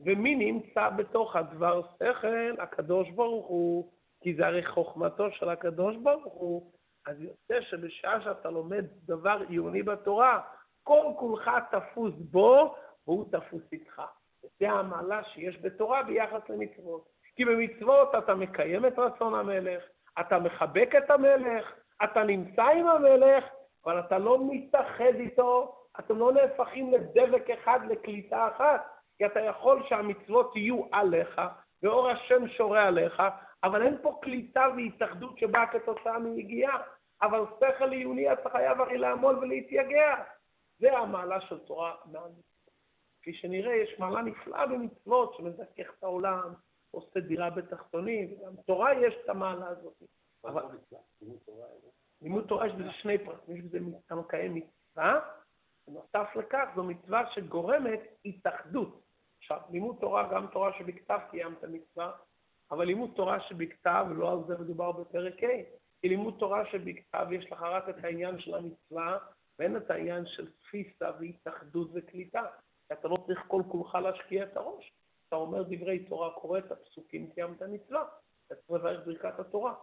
ומי 0.00 0.34
נמצא 0.36 0.88
בתוך 0.88 1.36
הדבר 1.36 1.82
שכל? 1.82 2.60
הקדוש 2.62 3.10
ברוך 3.10 3.46
הוא, 3.46 3.92
כי 4.20 4.34
זה 4.34 4.46
הרי 4.46 4.66
חוכמתו 4.66 5.30
של 5.30 5.48
הקדוש 5.48 5.96
ברוך 5.96 6.34
הוא. 6.34 6.72
אז 7.06 7.20
יוצא 7.20 7.60
שבשעה 7.60 8.20
שאתה 8.20 8.50
לומד 8.50 8.84
דבר 9.04 9.42
עיוני 9.48 9.82
בתורה, 9.82 10.40
כל 10.82 11.12
כולך 11.18 11.50
תפוס 11.70 12.14
בו, 12.18 12.74
והוא 13.06 13.24
תפוס 13.32 13.62
איתך. 13.72 14.02
זה 14.60 14.70
המעלה 14.70 15.24
שיש 15.24 15.58
בתורה 15.62 16.02
ביחס 16.02 16.40
למצוות. 16.48 17.15
כי 17.36 17.44
במצוות 17.44 18.14
אתה 18.14 18.34
מקיים 18.34 18.86
את 18.86 18.98
רצון 18.98 19.34
המלך, 19.34 19.82
אתה 20.20 20.38
מחבק 20.38 20.90
את 20.98 21.10
המלך, 21.10 21.72
אתה 22.04 22.22
נמצא 22.22 22.62
עם 22.62 22.86
המלך, 22.86 23.44
אבל 23.84 24.00
אתה 24.00 24.18
לא 24.18 24.38
מתאחד 24.50 25.14
איתו, 25.14 25.76
אתם 25.98 26.18
לא 26.18 26.32
נהפכים 26.32 26.92
לדבק 26.92 27.50
אחד, 27.50 27.80
לקליטה 27.88 28.48
אחת, 28.48 28.86
כי 29.18 29.26
אתה 29.26 29.40
יכול 29.40 29.82
שהמצוות 29.88 30.56
יהיו 30.56 30.82
עליך, 30.92 31.40
ואור 31.82 32.08
השם 32.10 32.48
שורה 32.48 32.86
עליך, 32.86 33.22
אבל 33.64 33.82
אין 33.82 33.96
פה 34.02 34.18
קליטה 34.22 34.66
והתאחדות 34.76 35.38
שבאה 35.38 35.66
כתוצאה 35.66 36.18
מיגיעה. 36.18 36.78
אבל 37.22 37.44
שכל 37.56 37.92
עיוני 37.92 38.32
אתה 38.32 38.50
חייב 38.50 38.80
הרי 38.80 38.98
לעמול 38.98 39.38
ולהתייגע. 39.38 40.14
זה 40.78 40.98
המעלה 40.98 41.40
של 41.40 41.58
תורה 41.58 41.94
מהמצוות. 42.04 42.36
כפי 43.22 43.34
שנראה, 43.34 43.74
יש 43.74 43.98
מעלה 43.98 44.22
נפלאה 44.22 44.66
במצוות 44.66 45.34
שמזכך 45.34 45.94
את 45.98 46.02
העולם, 46.02 46.54
עושה 46.96 47.20
דירה 47.20 47.50
בתחתונים, 47.50 48.32
וגם 48.32 48.52
תורה 48.66 48.94
יש 48.94 49.14
את 49.24 49.28
המעלה 49.28 49.68
הזאת. 49.68 50.02
אבל... 50.44 50.62
לימוד 52.22 52.44
תורה 52.46 52.66
יש 52.66 52.72
בזה 52.72 52.92
שני 52.92 53.18
פרטים, 53.18 53.56
יש 53.56 53.62
בזה 53.62 53.78
אתה 54.06 54.14
מקיים 54.14 54.54
מצווה, 54.54 55.20
בנוסף 55.88 56.36
לכך 56.36 56.68
זו 56.76 56.84
מצווה 56.84 57.30
שגורמת 57.34 58.00
התאחדות. 58.24 59.02
עכשיו, 59.38 59.60
לימוד 59.70 59.96
תורה, 60.00 60.28
גם 60.32 60.46
תורה 60.46 60.72
שבכתב 60.78 61.18
קיימת 61.30 61.64
מצווה, 61.64 62.12
אבל 62.70 62.84
לימוד 62.84 63.10
תורה 63.16 63.40
שבכתב, 63.40 64.06
לא 64.16 64.32
על 64.32 64.38
זה 64.46 64.58
מדובר 64.58 64.92
בפרק 64.92 65.42
ה', 65.42 65.48
כי 66.00 66.08
לימוד 66.08 66.36
תורה 66.38 66.66
שבכתב 66.66 67.26
יש 67.32 67.52
לך 67.52 67.62
רק 67.62 67.88
את 67.88 68.04
העניין 68.04 68.40
של 68.40 68.54
המצווה, 68.54 69.18
ואין 69.58 69.76
את 69.76 69.90
העניין 69.90 70.26
של 70.26 70.52
תפיסה 70.52 71.10
והתאחדות 71.20 71.90
וקליטה. 71.94 72.42
אתה 72.92 73.08
לא 73.08 73.16
צריך 73.26 73.44
כל 73.46 73.62
כולך 73.68 73.94
להשקיע 73.94 74.44
את 74.44 74.56
הראש. 74.56 74.92
אתה 75.28 75.36
אומר 75.36 75.62
דברי 75.62 76.04
תורה, 76.04 76.30
קורא 76.30 76.58
את 76.58 76.72
הפסוקים, 76.72 77.30
קיימת 77.30 77.62
מצווה. 77.62 78.04
אתה 78.46 78.54
צריך 78.54 78.70
לברך 78.70 79.06
ברכת 79.06 79.40
התורה. 79.40 79.74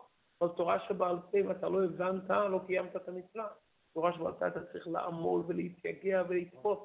אבל 0.42 0.50
תורה 0.56 0.80
שבעל 0.88 1.18
פה, 1.32 1.38
אם 1.38 1.52
אתה 1.52 1.70
לא 1.70 1.84
הבנת, 1.84 2.30
לא 2.30 2.60
קיימת 2.68 2.96
את 2.96 3.08
המצווה. 3.08 3.48
תורה 3.94 4.14
שבעל 4.14 4.34
פה 4.34 4.48
אתה 4.48 4.66
צריך 4.66 4.88
לעמול 4.88 5.44
ולהתייגע 5.48 6.24
ולתפוס. 6.30 6.80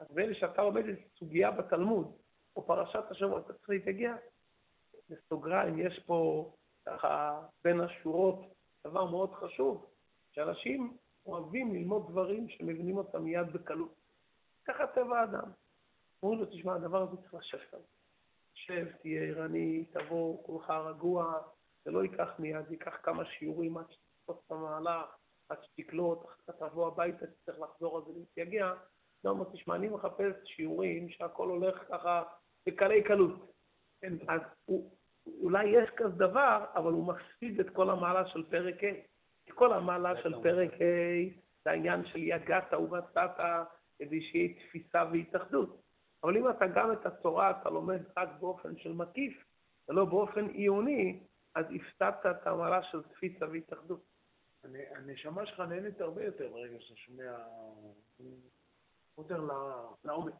אז 0.00 0.06
באלה 0.10 0.34
שאתה 0.34 0.62
לומד 0.62 0.88
את 0.88 0.98
סוגיה 1.18 1.50
בתלמוד, 1.50 2.16
או 2.56 2.66
פרשת 2.66 3.10
השבוע, 3.10 3.40
אתה 3.40 3.52
צריך 3.52 3.70
להתייגע. 3.70 4.16
בסוגריים, 5.10 5.78
יש 5.78 6.02
פה, 6.06 6.50
ככה, 6.86 7.42
בין 7.64 7.80
השורות, 7.80 8.40
דבר 8.86 9.04
מאוד 9.10 9.34
חשוב, 9.34 9.86
שאנשים 10.30 10.96
אוהבים 11.26 11.74
ללמוד 11.74 12.10
דברים 12.10 12.48
שמבינים 12.48 12.96
אותם 12.96 13.24
מיד 13.24 13.52
בקלות. 13.52 13.94
ככה 14.64 14.86
טבע 14.86 15.20
האדם. 15.20 15.50
אומרים 16.26 16.40
לו, 16.40 16.46
תשמע, 16.46 16.74
הדבר 16.74 17.02
הזה 17.02 17.16
צריך 17.16 17.34
לשבת 17.34 17.74
עליו. 17.74 17.86
שב, 18.54 18.86
תהיה 19.02 19.22
ערני, 19.22 19.84
תבוא, 19.84 20.42
כולך 20.46 20.70
רגוע, 20.70 21.40
זה 21.84 21.90
לא 21.90 22.02
ייקח 22.02 22.28
מיד, 22.38 22.70
ייקח 22.70 22.96
כמה 23.02 23.24
שיעורים 23.24 23.78
עד 23.78 23.84
שתתפוס 23.90 24.36
את 24.46 24.52
המהלך, 24.52 25.06
עד 25.48 25.58
שתקלוט, 25.62 26.24
אחר 26.24 26.52
כך 26.52 26.58
תבוא 26.58 26.86
הביתה, 26.86 27.26
תצטרך 27.26 27.60
לחזור 27.60 27.96
על 27.96 28.02
זה 28.06 28.12
להתייגע. 28.18 28.72
לא 29.24 29.30
אומר, 29.30 29.44
תשמע, 29.52 29.76
אני 29.76 29.88
מחפש 29.88 30.32
שיעורים 30.44 31.08
שהכל 31.08 31.48
הולך 31.48 31.84
ככה 31.88 32.22
בקלי 32.66 33.02
קלות. 33.02 33.52
כן, 34.00 34.12
אז 34.28 34.40
הוא, 34.64 34.90
אולי 35.40 35.64
יש 35.64 35.90
כזה 35.96 36.16
דבר, 36.16 36.64
אבל 36.74 36.92
הוא 36.92 37.06
מפסיד 37.06 37.60
את 37.60 37.70
כל 37.70 37.90
המעלה 37.90 38.28
של 38.28 38.50
פרק 38.50 38.84
ה'. 38.84 39.52
כל 39.54 39.72
המעלה 39.72 40.22
של 40.22 40.42
פרק 40.42 40.72
ה' 40.72 41.40
זה 41.64 41.70
העניין 41.70 42.06
של 42.06 42.18
יגעת 42.18 42.72
ומצאת, 42.74 43.30
כדי 43.98 44.22
שיהיה 44.22 44.54
תפיסה 44.54 45.04
והתאחדות. 45.12 45.85
אבל 46.22 46.36
אם 46.36 46.50
אתה 46.50 46.66
גם 46.66 46.92
את 46.92 47.06
התורה, 47.06 47.50
אתה 47.50 47.70
לומד 47.70 48.00
רק 48.16 48.28
באופן 48.40 48.76
של 48.76 48.92
מקיף, 48.92 49.44
ולא 49.88 50.04
באופן 50.04 50.48
עיוני, 50.48 51.20
אז 51.54 51.66
הפסדת 51.74 52.26
את 52.26 52.46
המעלה 52.46 52.82
של 52.82 53.02
תפיסה 53.02 53.46
והתאחדות. 53.48 54.00
הנשמה 54.64 55.46
שלך 55.46 55.60
נהנית 55.60 56.00
הרבה 56.00 56.24
יותר 56.24 56.48
ברגע 56.48 56.80
שאתה 56.80 56.96
שומע 56.96 57.36
יותר 59.18 59.48
לעומק. 60.04 60.34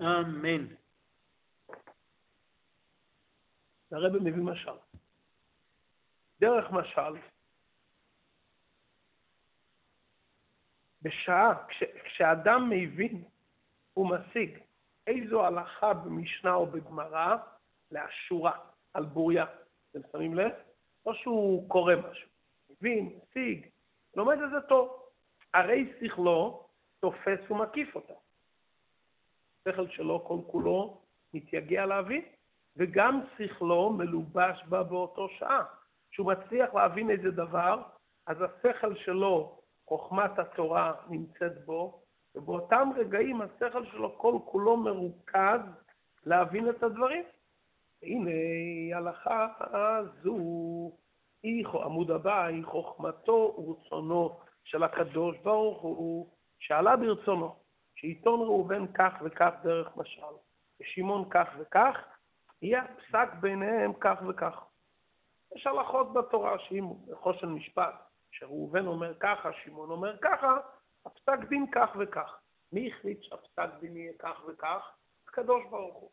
אמן. 0.00 0.66
הרב 3.92 4.16
מביא 4.16 4.42
משל. 4.42 4.70
דרך 6.40 6.70
משל, 6.70 7.20
בשעה, 11.02 11.66
כש, 11.68 11.82
כשאדם 12.04 12.70
מבין 12.70 13.24
ומשיג 13.96 14.58
איזו 15.06 15.46
הלכה 15.46 15.92
במשנה 15.94 16.54
או 16.54 16.66
בגמרא 16.66 17.36
לאשורה, 17.90 18.52
על 18.94 19.04
בוריה. 19.04 19.44
אתם 19.90 19.98
שמים 20.12 20.34
לב? 20.34 20.52
או 21.06 21.14
שהוא 21.14 21.68
קורא 21.68 21.94
משהו. 22.10 22.28
מבין, 22.70 23.18
משיג, 23.30 23.66
לומד 24.16 24.38
את 24.44 24.50
זה 24.50 24.60
טוב. 24.60 25.02
הרי 25.54 25.92
שכלו 26.00 26.66
תופס 27.00 27.50
ומקיף 27.50 27.94
אותה. 27.94 28.12
השכל 29.60 29.88
שלו 29.88 30.24
כל 30.24 30.38
כולו 30.46 31.00
מתייגע 31.34 31.86
להבין, 31.86 32.24
וגם 32.76 33.20
שכלו 33.38 33.90
מלובש 33.90 34.64
בה 34.68 34.82
באותו 34.82 35.28
שעה. 35.28 35.64
כשהוא 36.10 36.32
מצליח 36.32 36.74
להבין 36.74 37.10
איזה 37.10 37.30
דבר, 37.30 37.82
אז 38.26 38.36
השכל 38.42 38.96
שלו 38.96 39.59
חוכמת 39.90 40.38
התורה 40.38 40.92
נמצאת 41.08 41.64
בו, 41.64 42.02
ובאותם 42.34 42.90
רגעים 42.96 43.40
השכל 43.42 43.84
שלו 43.84 44.18
כל 44.18 44.38
כולו 44.44 44.76
מרוכז 44.76 45.60
להבין 46.26 46.68
את 46.68 46.82
הדברים. 46.82 47.24
הנה 48.02 48.30
הלכה 48.96 49.48
זו, 50.22 50.36
היא, 51.42 51.66
עמוד 51.84 52.10
הבא, 52.10 52.44
היא 52.44 52.64
חוכמתו 52.64 53.54
ורצונו 53.58 54.38
של 54.64 54.82
הקדוש 54.82 55.36
ברוך 55.38 55.82
הוא, 55.82 56.28
שעלה 56.58 56.96
ברצונו, 56.96 57.56
שעיתון 57.94 58.40
ראובן 58.40 58.86
כך 58.86 59.12
וכך 59.24 59.50
דרך 59.62 59.96
משל, 59.96 60.34
ושמעון 60.80 61.28
כך 61.30 61.48
וכך, 61.58 61.96
יהיה 62.62 62.82
פסק 62.96 63.28
ביניהם 63.40 63.92
כך 64.00 64.22
וכך. 64.28 64.64
יש 65.56 65.66
הלכות 65.66 66.12
בתורה 66.12 66.58
שאם 66.58 66.84
חושן 67.14 67.48
משפט 67.48 68.09
שראובן 68.30 68.86
אומר 68.86 69.14
ככה, 69.20 69.50
שמעון 69.64 69.90
אומר 69.90 70.16
ככה, 70.22 70.56
הפסק 71.06 71.48
דין 71.48 71.66
כך 71.72 71.90
וכך. 71.98 72.38
מי 72.72 72.90
החליט 72.92 73.22
שהפסק 73.22 73.68
דין 73.80 73.96
יהיה 73.96 74.12
כך 74.18 74.42
וכך? 74.48 74.90
הקדוש 75.28 75.62
ברוך 75.70 75.94
הוא. 75.94 76.10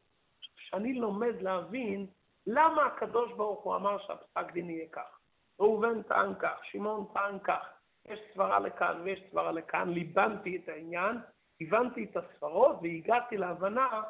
כשאני 0.58 0.94
לומד 0.94 1.42
להבין 1.42 2.08
למה 2.48 2.86
הקדוש 2.86 3.32
ברוך 3.34 3.64
הוא 3.64 3.76
אמר 3.76 3.98
שהפסק 3.98 4.52
דין 4.52 4.70
יהיה 4.70 4.88
כך. 4.92 5.20
ראובן 5.60 6.04
טען 6.04 6.34
כך, 6.40 6.60
שמעון 6.64 7.06
טען 7.14 7.40
כך, 7.40 7.70
יש 8.06 8.20
סברה 8.34 8.60
לכאן 8.60 9.02
ויש 9.04 9.24
סברה 9.32 9.52
לכאן, 9.52 9.90
ליבנתי 9.90 10.56
את 10.58 10.70
העניין, 10.70 11.18
הבנתי 11.62 12.04
את 12.04 12.18
הסברות 12.18 12.76
והגעתי 12.82 13.38
להבנה 13.38 14.04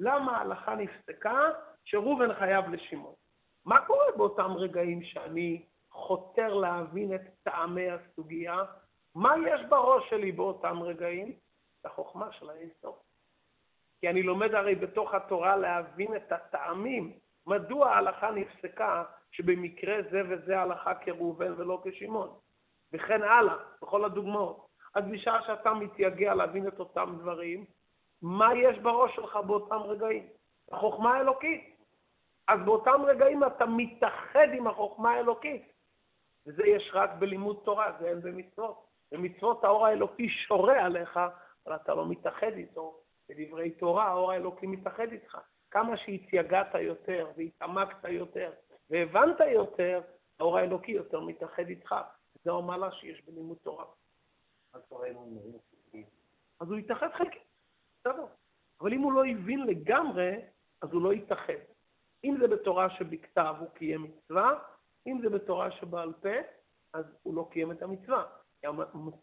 למה 0.00 0.36
ההלכה 0.36 0.74
נפסקה 0.74 1.40
שראובן 1.84 2.34
חייב 2.34 2.68
לשמעון. 2.68 3.14
מה 3.64 3.86
קורה 3.86 4.06
באותם 4.16 4.52
רגעים 4.52 5.02
שאני 5.02 5.64
חותר 5.94 6.54
להבין 6.54 7.14
את 7.14 7.20
טעמי 7.42 7.90
הסוגיה, 7.90 8.56
מה 9.14 9.34
יש 9.48 9.60
בראש 9.68 10.10
שלי 10.10 10.32
באותם 10.32 10.82
רגעים? 10.82 11.32
החוכמה 11.84 12.32
של 12.32 12.50
האינסוף. 12.50 12.96
כי 14.00 14.08
אני 14.10 14.22
לומד 14.22 14.54
הרי 14.54 14.74
בתוך 14.74 15.14
התורה 15.14 15.56
להבין 15.56 16.16
את 16.16 16.32
הטעמים, 16.32 17.12
מדוע 17.46 17.90
ההלכה 17.90 18.30
נפסקה 18.30 19.04
שבמקרה 19.30 19.96
זה 20.10 20.22
וזה 20.28 20.60
הלכה 20.60 20.94
כראובן 20.94 21.52
ולא 21.56 21.82
כשמעון, 21.84 22.28
וכן 22.92 23.22
הלאה, 23.22 23.56
בכל 23.82 24.04
הדוגמאות. 24.04 24.66
אז 24.94 25.04
בשעה 25.04 25.46
שאתה 25.46 25.74
מתייגע 25.74 26.34
להבין 26.34 26.68
את 26.68 26.80
אותם 26.80 27.16
דברים, 27.18 27.64
מה 28.22 28.54
יש 28.54 28.78
בראש 28.78 29.14
שלך 29.16 29.36
באותם 29.36 29.76
רגעים? 29.76 30.26
החוכמה 30.72 31.14
האלוקית. 31.14 31.76
אז 32.48 32.60
באותם 32.64 33.02
רגעים 33.06 33.44
אתה 33.44 33.66
מתאחד 33.66 34.48
עם 34.52 34.66
החוכמה 34.66 35.10
האלוקית. 35.10 35.73
וזה 36.46 36.62
יש 36.66 36.90
רק 36.94 37.10
בלימוד 37.18 37.60
תורה, 37.64 37.96
זה 38.00 38.08
אין 38.08 38.20
במצוות. 38.20 38.86
במצוות 39.12 39.64
האור 39.64 39.86
האלוקי 39.86 40.28
שורה 40.28 40.84
עליך, 40.84 41.20
אבל 41.66 41.76
אתה 41.76 41.94
לא 41.94 42.08
מתאחד 42.08 42.52
איתו. 42.52 43.00
בדברי 43.28 43.70
תורה, 43.70 44.04
האור 44.04 44.32
האלוקי 44.32 44.66
מתאחד 44.66 45.12
איתך. 45.12 45.38
כמה 45.70 45.96
שהתייגעת 45.96 46.74
יותר 46.74 47.30
והתעמקת 47.36 48.04
יותר 48.08 48.52
והבנת 48.90 49.40
יותר, 49.52 50.00
האור 50.40 50.58
האלוקי 50.58 50.92
יותר 50.92 51.20
מתאחד 51.20 51.68
איתך. 51.68 51.94
זו 52.44 52.58
המעלה 52.58 52.92
שיש 52.92 53.24
בלימוד 53.24 53.56
תורה. 53.62 53.84
אז 56.60 56.70
הוא 56.70 56.78
יתאחד 56.78 57.08
חלקית, 57.12 57.42
בסדר. 58.00 58.26
אבל 58.80 58.92
אם 58.92 59.00
הוא 59.00 59.12
לא 59.12 59.24
הבין 59.24 59.66
לגמרי, 59.66 60.36
אז 60.82 60.92
הוא 60.92 61.02
לא 61.02 61.12
יתאחד. 61.12 61.52
אם 62.24 62.36
זה 62.40 62.48
בתורה 62.48 62.90
שבכתב, 62.90 63.54
הוא 63.58 63.68
קיים 63.70 64.02
מצווה, 64.02 64.58
אם 65.06 65.20
זה 65.22 65.30
בתורה 65.30 65.70
שבעל 65.70 66.12
פה, 66.12 66.28
אז 66.92 67.04
הוא 67.22 67.34
לא 67.34 67.48
קיים 67.50 67.72
את 67.72 67.82
המצווה. 67.82 68.24
כי 68.60 68.66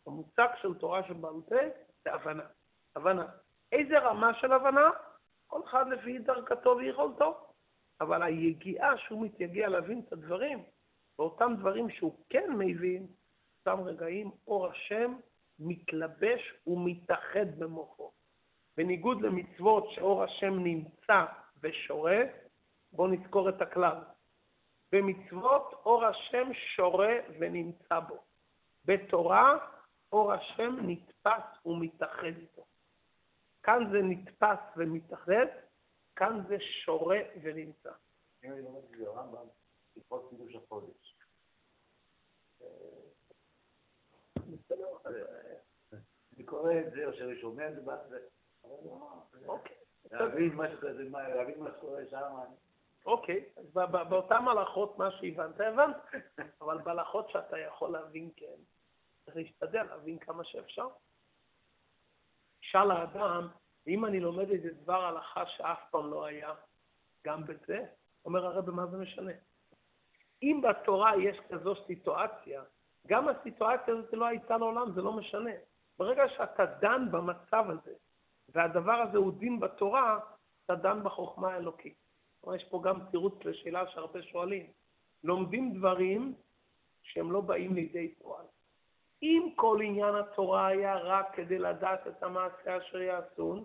המושג 0.08 0.48
של 0.62 0.74
תורה 0.74 1.04
שבעל 1.08 1.42
פה 1.50 1.56
זה 2.04 2.14
הבנה. 2.14 2.44
הבנה. 2.96 3.26
איזה 3.72 4.00
רמה 4.00 4.34
של 4.34 4.52
הבנה? 4.52 4.90
כל 5.48 5.62
אחד 5.64 5.88
לפי 5.88 6.20
דרכתו 6.20 6.76
ויכולתו. 6.78 7.48
אבל 8.02 8.24
היגיעה 8.24 8.98
שהוא 8.98 9.26
מתייגע 9.26 9.68
להבין 9.68 10.02
את 10.08 10.14
הדברים, 10.14 10.64
ואותם 11.20 11.54
דברים 11.60 11.90
שהוא 11.90 12.16
כן 12.30 12.52
מבין, 12.58 13.08
אותם 13.60 13.82
רגעים 13.84 14.32
אור 14.48 14.68
השם 14.68 15.14
מתלבש 15.60 16.54
ומתאחד 16.68 17.60
במוחו. 17.60 18.12
בניגוד 18.78 19.22
למצוות 19.22 19.92
שאור 19.92 20.24
השם 20.24 20.60
נמצא 20.60 21.26
ושורה, 21.62 22.22
בואו 22.92 23.08
נזכור 23.08 23.50
את 23.50 23.62
הכלל. 23.62 23.98
במצוות 24.92 25.74
אור 25.86 26.06
השם 26.06 26.54
שורה 26.54 27.14
ונמצא 27.40 28.00
בו. 28.00 28.24
בתורה 28.86 29.58
אור 30.12 30.34
השם 30.34 30.76
נתפס 30.82 31.66
ומתאחד 31.66 32.24
איתו. 32.24 32.66
כאן 33.64 33.92
זה 33.92 33.98
נתפס 34.02 34.60
ומתאחד, 34.78 35.46
כאן 36.16 36.42
זה 36.48 36.60
שורה 36.60 37.20
ונמצא. 37.42 37.92
אם 38.44 38.52
אני 38.52 38.62
לומד 38.62 38.84
את 38.84 38.98
זה 38.98 39.08
הרמב"ם, 39.08 39.46
לפחות 39.96 40.30
קידוש 40.30 40.56
החודש. 40.56 41.18
אני 46.36 46.44
קורא 46.46 46.74
את 46.80 46.92
זה, 46.92 47.06
או 47.06 47.14
שאני 47.14 47.42
שומע 47.42 47.70
את 47.70 47.76
זה, 47.76 47.82
אבל 47.82 48.20
לא, 48.64 49.24
אוקיי. 49.46 49.76
להבין 50.12 50.56
מה 50.56 51.72
שקורה 51.78 52.02
שם. 52.10 52.36
אוקיי, 53.06 53.46
אז 53.58 53.66
באותן 54.10 54.48
הלכות 54.48 54.98
מה 54.98 55.12
שהבנת, 55.12 55.60
הבנת, 55.60 55.98
אבל 56.62 56.78
בהלכות 56.78 57.30
שאתה 57.30 57.60
יכול 57.60 57.92
להבין 57.92 58.30
כן, 58.36 58.56
צריך 59.26 59.36
להשתדל 59.38 59.84
להבין 59.84 60.20
כמה 60.20 60.44
שאפשר. 60.44 60.88
שאל 62.62 62.92
האדם, 62.92 63.48
אם 63.88 64.06
אני 64.06 64.20
לומד 64.20 64.50
איזה 64.50 64.70
דבר 64.74 65.06
הלכה 65.06 65.46
שאף 65.46 65.80
פעם 65.92 66.12
לא 66.12 66.26
היה, 66.26 66.54
גם 67.26 67.44
בזה, 67.46 67.86
אומר 68.26 68.46
הרב, 68.46 68.70
מה 68.70 68.86
זה 68.86 68.98
משנה? 68.98 69.32
אם 70.44 70.62
בתורה 70.70 71.18
יש 71.18 71.40
כזו 71.50 71.76
סיטואציה, 71.88 72.64
גם 73.08 73.28
הסיטואציה 73.28 73.94
הזאת 73.94 74.14
לא 74.14 74.26
הייתה 74.26 74.58
לעולם, 74.58 74.92
זה 74.92 75.02
לא 75.02 75.14
משנה. 75.14 75.52
ברגע 76.00 76.30
שאתה 76.30 76.66
דן 76.66 77.12
במצב 77.12 77.66
הזה, 77.70 77.94
והדבר 78.50 78.92
הזה 78.92 79.18
הוא 79.18 79.34
דין 79.40 79.60
בתורה, 79.60 80.20
אתה 80.66 80.76
דן 80.76 81.04
בחוכמה 81.04 81.54
האלוקית. 81.54 82.01
כלומר, 82.42 82.56
יש 82.56 82.64
פה 82.64 82.82
גם 82.84 83.00
תירוץ 83.12 83.46
לשאלה 83.46 83.88
שהרבה 83.88 84.22
שואלים. 84.22 84.68
לומדים 85.24 85.74
דברים 85.74 86.34
שהם 87.04 87.32
לא 87.32 87.42
באים 87.42 87.74
לידי 87.74 88.16
פועל. 88.16 88.46
אם 89.24 89.50
כל 89.56 89.80
עניין 89.84 90.16
התורה 90.16 90.68
היה 90.68 90.98
רק 90.98 91.36
כדי 91.36 91.60
לדעת 91.60 92.08
את 92.08 92.24
המעשה 92.24 92.78
אשר 92.78 93.02
יעשון, 93.02 93.64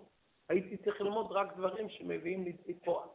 הייתי 0.49 0.77
צריך 0.77 1.01
ללמוד 1.01 1.31
רק 1.31 1.57
דברים 1.57 1.89
שמביאים 1.89 2.43
לידי 2.43 2.73
פועל. 2.73 3.07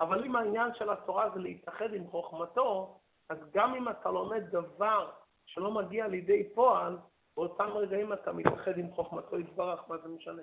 אבל 0.00 0.24
אם 0.24 0.36
העניין 0.36 0.74
של 0.74 0.90
התורה 0.90 1.30
זה 1.34 1.40
להתאחד 1.40 1.94
עם 1.94 2.06
חוכמתו, 2.06 2.98
אז 3.28 3.38
גם 3.52 3.74
אם 3.74 3.88
אתה 3.88 4.10
לומד 4.10 4.42
דבר 4.50 5.10
שלא 5.46 5.70
מגיע 5.70 6.08
לידי 6.08 6.54
פועל, 6.54 6.96
באותם 7.36 7.68
רגעים 7.68 8.12
אתה 8.12 8.32
מתאחד 8.32 8.78
עם 8.78 8.90
חוכמתו 8.90 9.38
יתברך, 9.38 9.80
מה 9.88 9.98
זה 9.98 10.08
משנה? 10.08 10.42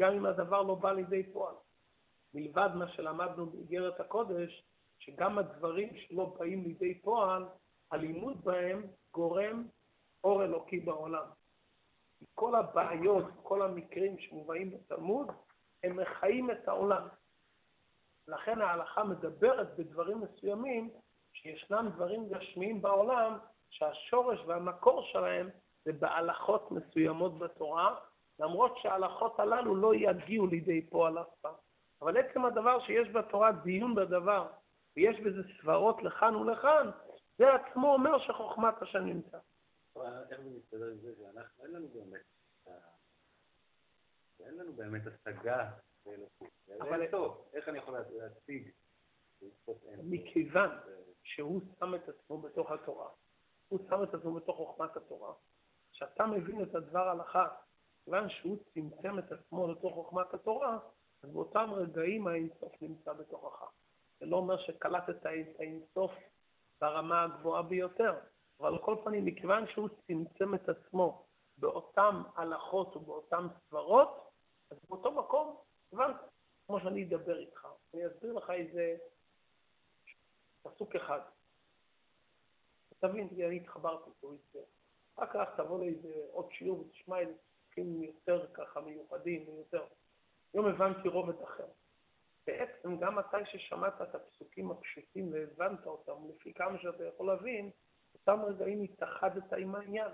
גם 0.00 0.14
אם 0.14 0.26
הדבר 0.26 0.62
לא 0.62 0.74
בא 0.74 0.92
לידי 0.92 1.32
פועל. 1.32 1.54
מלבד 2.34 2.70
מה 2.74 2.88
שלמדנו 2.88 3.46
באיגרת 3.46 4.00
הקודש, 4.00 4.64
שגם 4.98 5.38
הדברים 5.38 5.88
שלא 5.96 6.34
באים 6.38 6.62
לידי 6.62 7.00
פועל, 7.00 7.44
הלימוד 7.90 8.44
בהם 8.44 8.86
גורם 9.14 9.64
אור 10.24 10.44
אלוקי 10.44 10.80
בעולם. 10.80 11.24
כל 12.34 12.54
הבעיות, 12.54 13.24
כל 13.42 13.62
המקרים 13.62 14.18
שמובאים 14.18 14.70
בתלמוד, 14.70 15.26
הם 15.84 15.96
מחיים 15.96 16.50
את 16.50 16.68
העולם. 16.68 17.08
לכן 18.28 18.60
ההלכה 18.60 19.04
מדברת 19.04 19.76
בדברים 19.76 20.20
מסוימים, 20.20 20.90
שישנם 21.32 21.90
דברים 21.94 22.28
גשמיים 22.28 22.82
בעולם, 22.82 23.38
שהשורש 23.70 24.40
והמקור 24.46 25.02
שלהם 25.02 25.50
זה 25.84 25.92
בהלכות 25.92 26.70
מסוימות 26.70 27.38
בתורה, 27.38 27.94
למרות 28.38 28.76
שההלכות 28.82 29.40
הללו 29.40 29.76
לא 29.76 29.94
יגיעו 29.94 30.46
לידי 30.46 30.86
פועל 30.90 31.18
אף 31.18 31.28
פעם. 31.40 31.54
אבל 32.02 32.16
עצם 32.16 32.44
הדבר 32.44 32.80
שיש 32.80 33.08
בתורה 33.08 33.52
דיון 33.52 33.94
בדבר, 33.94 34.48
ויש 34.96 35.20
בזה 35.20 35.42
סברות 35.60 36.02
לכאן 36.02 36.34
ולכאן, 36.36 36.90
זה 37.38 37.44
עצמו 37.54 37.92
אומר 37.92 38.18
שחוכמת 38.18 38.82
השם 38.82 39.04
נמצא. 39.04 39.38
אבל 39.96 40.22
איך 40.30 40.40
זה 40.40 40.50
מסתדר 40.50 40.86
עם 40.86 40.98
זה 40.98 41.12
שאנחנו, 41.18 41.64
אין 41.64 41.72
לנו 41.72 41.88
באמת, 41.88 42.20
אה, 42.68 42.72
אין 44.46 44.54
לנו 44.58 44.72
באמת 44.72 45.02
השגה 45.06 45.70
באלוקות. 46.06 46.48
אבל- 46.80 47.10
טוב, 47.10 47.48
איך 47.54 47.68
אני 47.68 47.78
יכול 47.78 47.98
להציג? 48.18 48.70
מכיוון 50.02 50.70
שהוא 51.22 51.60
שם 51.78 51.94
את 51.94 52.08
עצמו 52.08 52.38
בתוך 52.38 52.70
התורה, 52.70 53.08
הוא 53.68 53.80
שם 53.88 54.02
את 54.02 54.14
עצמו 54.14 54.32
בתוך 54.34 54.56
חוכמת 54.56 54.96
התורה, 54.96 55.32
כשאתה 55.92 56.26
מבין 56.26 56.62
את 56.62 56.74
הדבר 56.74 57.08
הלכה, 57.08 57.48
כיוון 58.04 58.28
שהוא 58.28 58.58
צמצם 58.74 59.18
את 59.18 59.32
עצמו 59.32 59.72
לתוך 59.72 59.94
חוכמת 59.94 60.34
התורה, 60.34 60.78
אז 61.22 61.30
באותם 61.30 61.70
רגעים 61.72 62.26
האינסוף 62.26 62.72
נמצא 62.82 63.12
בתוכך. 63.12 63.70
זה 64.20 64.26
לא 64.26 64.36
אומר 64.36 64.58
שקלטת 64.58 65.08
את 65.08 65.26
האינסוף 65.58 66.12
ברמה 66.80 67.24
הגבוהה 67.24 67.62
ביותר, 67.62 68.18
אבל 68.60 68.68
על 68.68 68.78
כל 68.78 68.96
פנים, 69.04 69.24
מכיוון 69.24 69.66
שהוא 69.66 69.88
צמצם 70.06 70.54
את 70.54 70.68
עצמו 70.68 71.26
באותן 71.58 72.14
הלכות 72.36 72.96
ובאותן 72.96 73.46
סברות, 73.68 74.30
אז 74.70 74.78
באותו 74.88 75.12
מקום, 75.12 75.56
הבנת, 75.92 76.16
כמו 76.66 76.80
שאני 76.80 77.04
אדבר 77.04 77.38
איתך, 77.38 77.68
אני 77.94 78.06
אסביר 78.06 78.32
לך 78.32 78.50
איזה 78.50 78.96
פסוק 80.62 80.96
אחד. 80.96 81.20
תבין, 82.98 83.28
אני 83.46 83.56
התחברתי 83.56 84.10
פה 84.20 84.32
איתו. 84.32 84.66
אחר 85.16 85.26
כך 85.32 85.56
תבוא 85.56 85.78
לאיזה 85.78 86.14
עוד 86.32 86.52
שיעור 86.52 86.80
ותשמע 86.80 87.18
איזה 87.18 87.32
פסוקים 87.34 88.02
יותר 88.02 88.46
ככה 88.54 88.80
מיוחדים 88.80 89.48
ויותר. 89.48 89.84
היום 90.54 90.66
הבנתי 90.66 91.08
רובד 91.08 91.42
אחר. 91.42 91.66
בעצם 92.46 92.96
גם 92.98 93.16
מתי 93.16 93.36
ששמעת 93.44 94.02
את 94.02 94.14
הפסוקים 94.14 94.70
הפשוטים 94.70 95.32
והבנת 95.32 95.86
אותם, 95.86 96.12
לפי 96.28 96.54
כמה 96.54 96.78
שאתה 96.78 97.04
יכול 97.04 97.26
להבין, 97.26 97.70
אותם 98.14 98.42
רגעים 98.44 98.82
התאחדת 98.82 99.52
עם 99.52 99.74
העניין. 99.74 100.10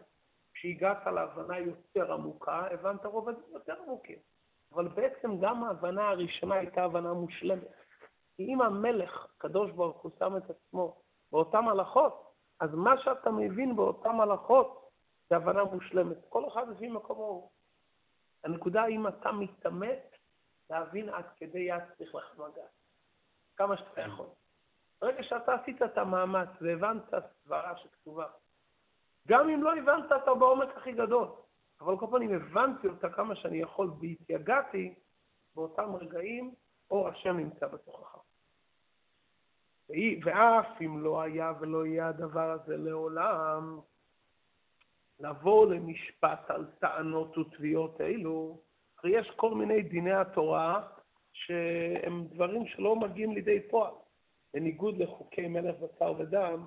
כשהגעת 0.54 1.06
להבנה 1.06 1.58
יותר 1.58 2.12
עמוקה, 2.12 2.66
הבנת 2.70 3.04
רובדים 3.06 3.42
יותר 3.52 3.74
עמוקים. 3.82 4.18
אבל 4.72 4.88
בעצם 4.88 5.40
גם 5.40 5.64
ההבנה 5.64 6.08
הראשונה 6.08 6.54
הייתה 6.54 6.84
הבנה 6.84 7.12
מושלמת. 7.12 7.72
כי 8.36 8.44
אם 8.44 8.62
המלך, 8.62 9.26
הקדוש 9.36 9.70
ברוך 9.70 10.02
הוא, 10.02 10.12
שם 10.18 10.36
את 10.36 10.50
עצמו 10.50 11.02
באותן 11.32 11.64
הלכות, 11.68 12.32
אז 12.60 12.74
מה 12.74 12.98
שאתה 12.98 13.30
מבין 13.30 13.76
באותן 13.76 14.20
הלכות 14.20 14.90
זה 15.30 15.36
הבנה 15.36 15.64
מושלמת. 15.64 16.16
כל 16.28 16.48
אחד 16.48 16.68
לפי 16.68 16.88
מקומו. 16.88 17.50
הנקודה 18.44 18.86
אם 18.86 19.08
אתה 19.08 19.32
מתאמץ 19.32 20.17
להבין 20.70 21.08
עד 21.08 21.24
כדי 21.36 21.58
יד 21.58 21.82
צריך 21.98 22.14
לך 22.14 22.38
מגע. 22.38 22.66
כמה 23.56 23.76
שאתה 23.76 24.00
יכול. 24.00 24.26
ברגע 25.00 25.22
שאתה 25.22 25.54
עשית 25.54 25.82
את 25.82 25.98
המאמץ 25.98 26.48
והבנת 26.60 27.14
סברה 27.44 27.76
שכתובה, 27.76 28.26
גם 29.28 29.48
אם 29.48 29.62
לא 29.62 29.76
הבנת 29.76 30.12
אותה 30.12 30.34
בעומק 30.34 30.68
הכי 30.76 30.92
גדול, 30.92 31.28
אבל 31.80 31.98
כל 31.98 32.06
פעם 32.10 32.34
הבנתי 32.34 32.88
אותה 32.88 33.10
כמה 33.10 33.36
שאני 33.36 33.58
יכול 33.58 33.90
והתייגעתי, 34.00 34.94
באותם 35.54 35.94
רגעים 35.94 36.54
אור 36.90 37.08
השם 37.08 37.36
נמצא 37.36 37.66
בתוכך. 37.66 38.18
ואף 40.24 40.80
אם 40.80 41.02
לא 41.02 41.22
היה 41.22 41.52
ולא 41.60 41.86
יהיה 41.86 42.08
הדבר 42.08 42.50
הזה 42.50 42.76
לעולם, 42.76 43.80
לבוא 45.20 45.66
למשפט 45.66 46.50
על 46.50 46.66
טענות 46.78 47.38
ותביעות 47.38 48.00
אלו, 48.00 48.60
הרי 48.98 49.18
יש 49.18 49.30
כל 49.36 49.54
מיני 49.54 49.82
דיני 49.82 50.12
התורה 50.12 50.88
שהם 51.32 52.26
דברים 52.26 52.66
שלא 52.66 52.96
מגיעים 52.96 53.32
לידי 53.32 53.68
פועל. 53.70 53.94
בניגוד 54.54 54.98
לחוקי 54.98 55.48
מלך 55.48 55.76
בשר 55.78 56.14
ודם, 56.18 56.66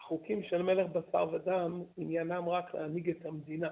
החוקים 0.00 0.42
של 0.42 0.62
מלך 0.62 0.90
בשר 0.90 1.28
ודם 1.32 1.82
עניינם 1.96 2.48
רק 2.48 2.74
להנהיג 2.74 3.10
את 3.10 3.26
המדינה. 3.26 3.70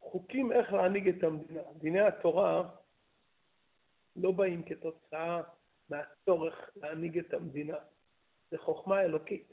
חוקים 0.00 0.52
איך 0.52 0.72
להנהיג 0.72 1.08
את 1.08 1.24
המדינה. 1.24 1.60
דיני 1.78 2.00
התורה 2.00 2.68
לא 4.16 4.30
באים 4.30 4.62
כתוצאה 4.62 5.40
מהצורך 5.90 6.70
להנהיג 6.76 7.18
את 7.18 7.34
המדינה. 7.34 7.76
זה 8.50 8.58
חוכמה 8.58 9.02
אלוקית. 9.02 9.52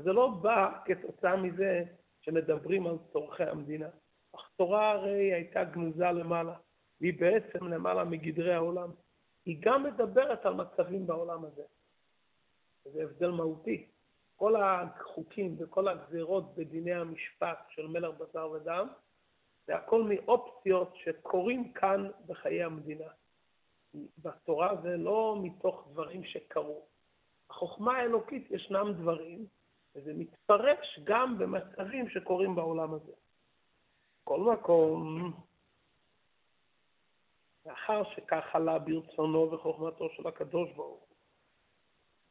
זה 0.00 0.12
לא 0.12 0.28
בא 0.28 0.78
כתוצאה 0.84 1.36
מזה 1.36 1.84
שמדברים 2.20 2.86
על 2.86 2.96
צורכי 3.12 3.44
המדינה. 3.44 3.88
אך 4.36 4.50
תורה 4.56 4.90
הרי 4.90 5.34
הייתה 5.34 5.64
גנוזה 5.64 6.04
למעלה, 6.04 6.54
והיא 7.00 7.20
בעצם 7.20 7.66
למעלה 7.66 8.04
מגדרי 8.04 8.54
העולם. 8.54 8.90
היא 9.44 9.56
גם 9.60 9.84
מדברת 9.84 10.46
על 10.46 10.54
מצבים 10.54 11.06
בעולם 11.06 11.44
הזה. 11.44 11.62
זה 12.84 13.02
הבדל 13.02 13.30
מהותי. 13.30 13.86
כל 14.36 14.56
החוקים 14.56 15.56
וכל 15.58 15.88
הגזירות 15.88 16.54
בדיני 16.54 16.94
המשפט 16.94 17.58
של 17.68 17.86
מלך 17.86 18.14
בשר 18.18 18.50
ודם, 18.50 18.88
זה 19.66 19.76
הכל 19.76 20.02
מאופציות 20.02 20.96
שקורים 20.96 21.72
כאן 21.72 22.10
בחיי 22.26 22.62
המדינה. 22.62 23.10
בתורה 24.18 24.76
זה 24.82 24.96
לא 24.96 25.38
מתוך 25.42 25.88
דברים 25.90 26.24
שקרו. 26.24 26.86
החוכמה 27.50 27.96
האלוקית 27.96 28.50
ישנם 28.50 28.92
דברים, 28.96 29.46
וזה 29.94 30.12
מתפרש 30.14 31.00
גם 31.04 31.38
במצבים 31.38 32.08
שקורים 32.08 32.54
בעולם 32.54 32.94
הזה. 32.94 33.12
בכל 34.30 34.40
מקום, 34.40 35.32
לאחר 37.66 38.02
שכך 38.04 38.44
עלה 38.52 38.78
ברצונו 38.78 39.52
וחוכמתו 39.52 40.08
של 40.10 40.26
הקדוש 40.26 40.72
ברוך 40.72 41.04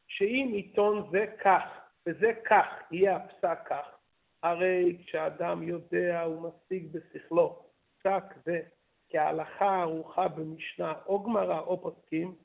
שאם 0.08 0.52
עיתון 0.54 1.10
זה 1.12 1.26
כך 1.44 1.64
וזה 2.06 2.32
כך, 2.46 2.66
יהיה 2.92 3.16
הפסק 3.16 3.60
כך, 3.66 3.86
הרי 4.44 4.98
כשאדם 5.06 5.64
יודע 5.64 6.26
ומשיג 6.28 6.92
בשכלו 6.92 7.64
פסק 7.98 8.24
זה 8.46 8.62
כהלכה 9.10 9.82
ערוכה 9.82 10.28
במשנה 10.28 10.94
או 11.06 11.24
גמרא 11.24 11.60
או 11.60 11.82
פוסקים, 11.82 12.36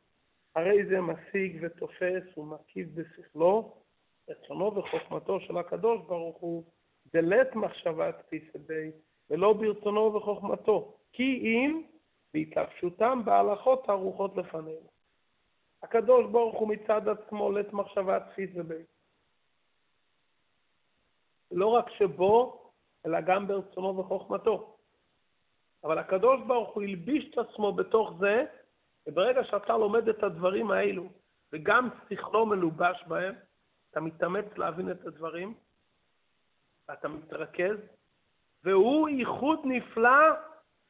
הרי 0.54 0.86
זה 0.86 1.00
משיג 1.00 1.58
ותופס 1.62 2.38
ומקיף 2.38 2.88
בשכלו, 2.94 3.82
רצונו 4.28 4.76
וחוכמתו 4.76 5.40
של 5.40 5.58
הקדוש 5.58 6.00
ברוך 6.06 6.36
הוא, 6.36 6.64
דלת 7.12 7.54
מחשבה 7.54 8.12
תפיסה 8.12 8.58
בי, 8.58 8.90
ולא 9.30 9.52
ברצונו 9.52 10.00
ובחוכמתו, 10.00 10.94
כי 11.12 11.40
אם 11.42 11.82
בהתלבשותם 12.34 13.20
בהלכות 13.24 13.88
ערוכות 13.88 14.36
לפנינו. 14.36 14.88
הקדוש 15.82 16.26
ברוך 16.30 16.58
הוא 16.58 16.68
מצד 16.68 17.08
עצמו 17.08 17.52
לית 17.52 17.72
מחשבה 17.72 18.20
תפיסה 18.20 18.62
בי. 18.62 18.82
לא 21.50 21.66
רק 21.66 21.90
שבו, 21.90 22.64
אלא 23.06 23.20
גם 23.20 23.48
ברצונו 23.48 23.98
וחוכמתו. 23.98 24.76
אבל 25.84 25.98
הקדוש 25.98 26.40
ברוך 26.46 26.74
הוא 26.74 26.82
הלביש 26.82 27.30
את 27.30 27.38
עצמו 27.38 27.72
בתוך 27.72 28.12
זה, 28.20 28.44
וברגע 29.06 29.44
שאתה 29.44 29.76
לומד 29.76 30.08
את 30.08 30.22
הדברים 30.22 30.70
האלו, 30.70 31.08
וגם 31.52 31.88
שכלו 32.10 32.46
מלובש 32.46 33.04
בהם, 33.06 33.34
אתה 33.90 34.00
מתאמץ 34.00 34.44
להבין 34.56 34.90
את 34.90 35.06
הדברים, 35.06 35.54
ואתה 36.88 37.08
מתרכז, 37.08 37.76
והוא 38.64 39.08
ייחוד 39.08 39.60
נפלא 39.64 40.32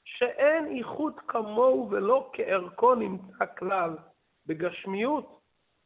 שאין 0.05 0.77
ייחוד 0.77 1.21
כמוהו 1.29 1.91
ולא 1.91 2.31
כערכו 2.33 2.95
נמצא 2.95 3.45
כלל 3.59 3.97
בגשמיות, 4.47 5.41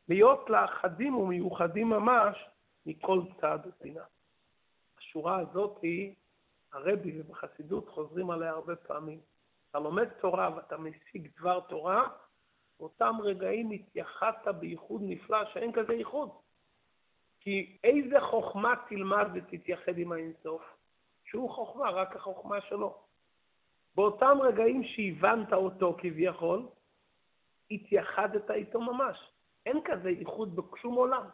להיות 0.08 0.50
לאחדים 0.50 1.16
ומיוחדים 1.16 1.88
ממש 1.88 2.48
מכל 2.86 3.20
צד 3.40 3.58
ופינה. 3.68 4.04
השורה 4.98 5.38
הזאת 5.38 5.78
היא, 5.82 6.14
הרבי 6.72 7.20
ובחסידות 7.20 7.88
חוזרים 7.88 8.30
עליה 8.30 8.50
הרבה 8.50 8.76
פעמים. 8.76 9.20
אתה 9.70 9.78
לומד 9.78 10.08
תורה 10.08 10.56
ואתה 10.56 10.76
משיג 10.76 11.28
דבר 11.38 11.60
תורה, 11.60 12.08
באותם 12.80 13.14
רגעים 13.22 13.70
התייחדת 13.70 14.48
בייחוד 14.60 15.00
נפלא 15.04 15.44
שאין 15.52 15.72
כזה 15.72 15.92
ייחוד. 15.92 16.30
כי 17.40 17.78
איזה 17.84 18.20
חוכמה 18.20 18.74
תלמד 18.88 19.28
ותתייחד 19.34 19.98
עם 19.98 20.12
האינסוף? 20.12 20.77
שהוא 21.30 21.50
חוכמה, 21.50 21.90
רק 21.90 22.16
החוכמה 22.16 22.60
שלו. 22.60 22.98
באותם 23.94 24.38
רגעים 24.42 24.84
שהבנת 24.84 25.52
אותו 25.52 25.96
כביכול, 25.98 26.68
התייחדת 27.70 28.50
איתו 28.50 28.80
ממש. 28.80 29.32
אין 29.66 29.80
כזה 29.84 30.10
ייחוד 30.10 30.56
בשום 30.56 30.94
עולם, 30.94 31.24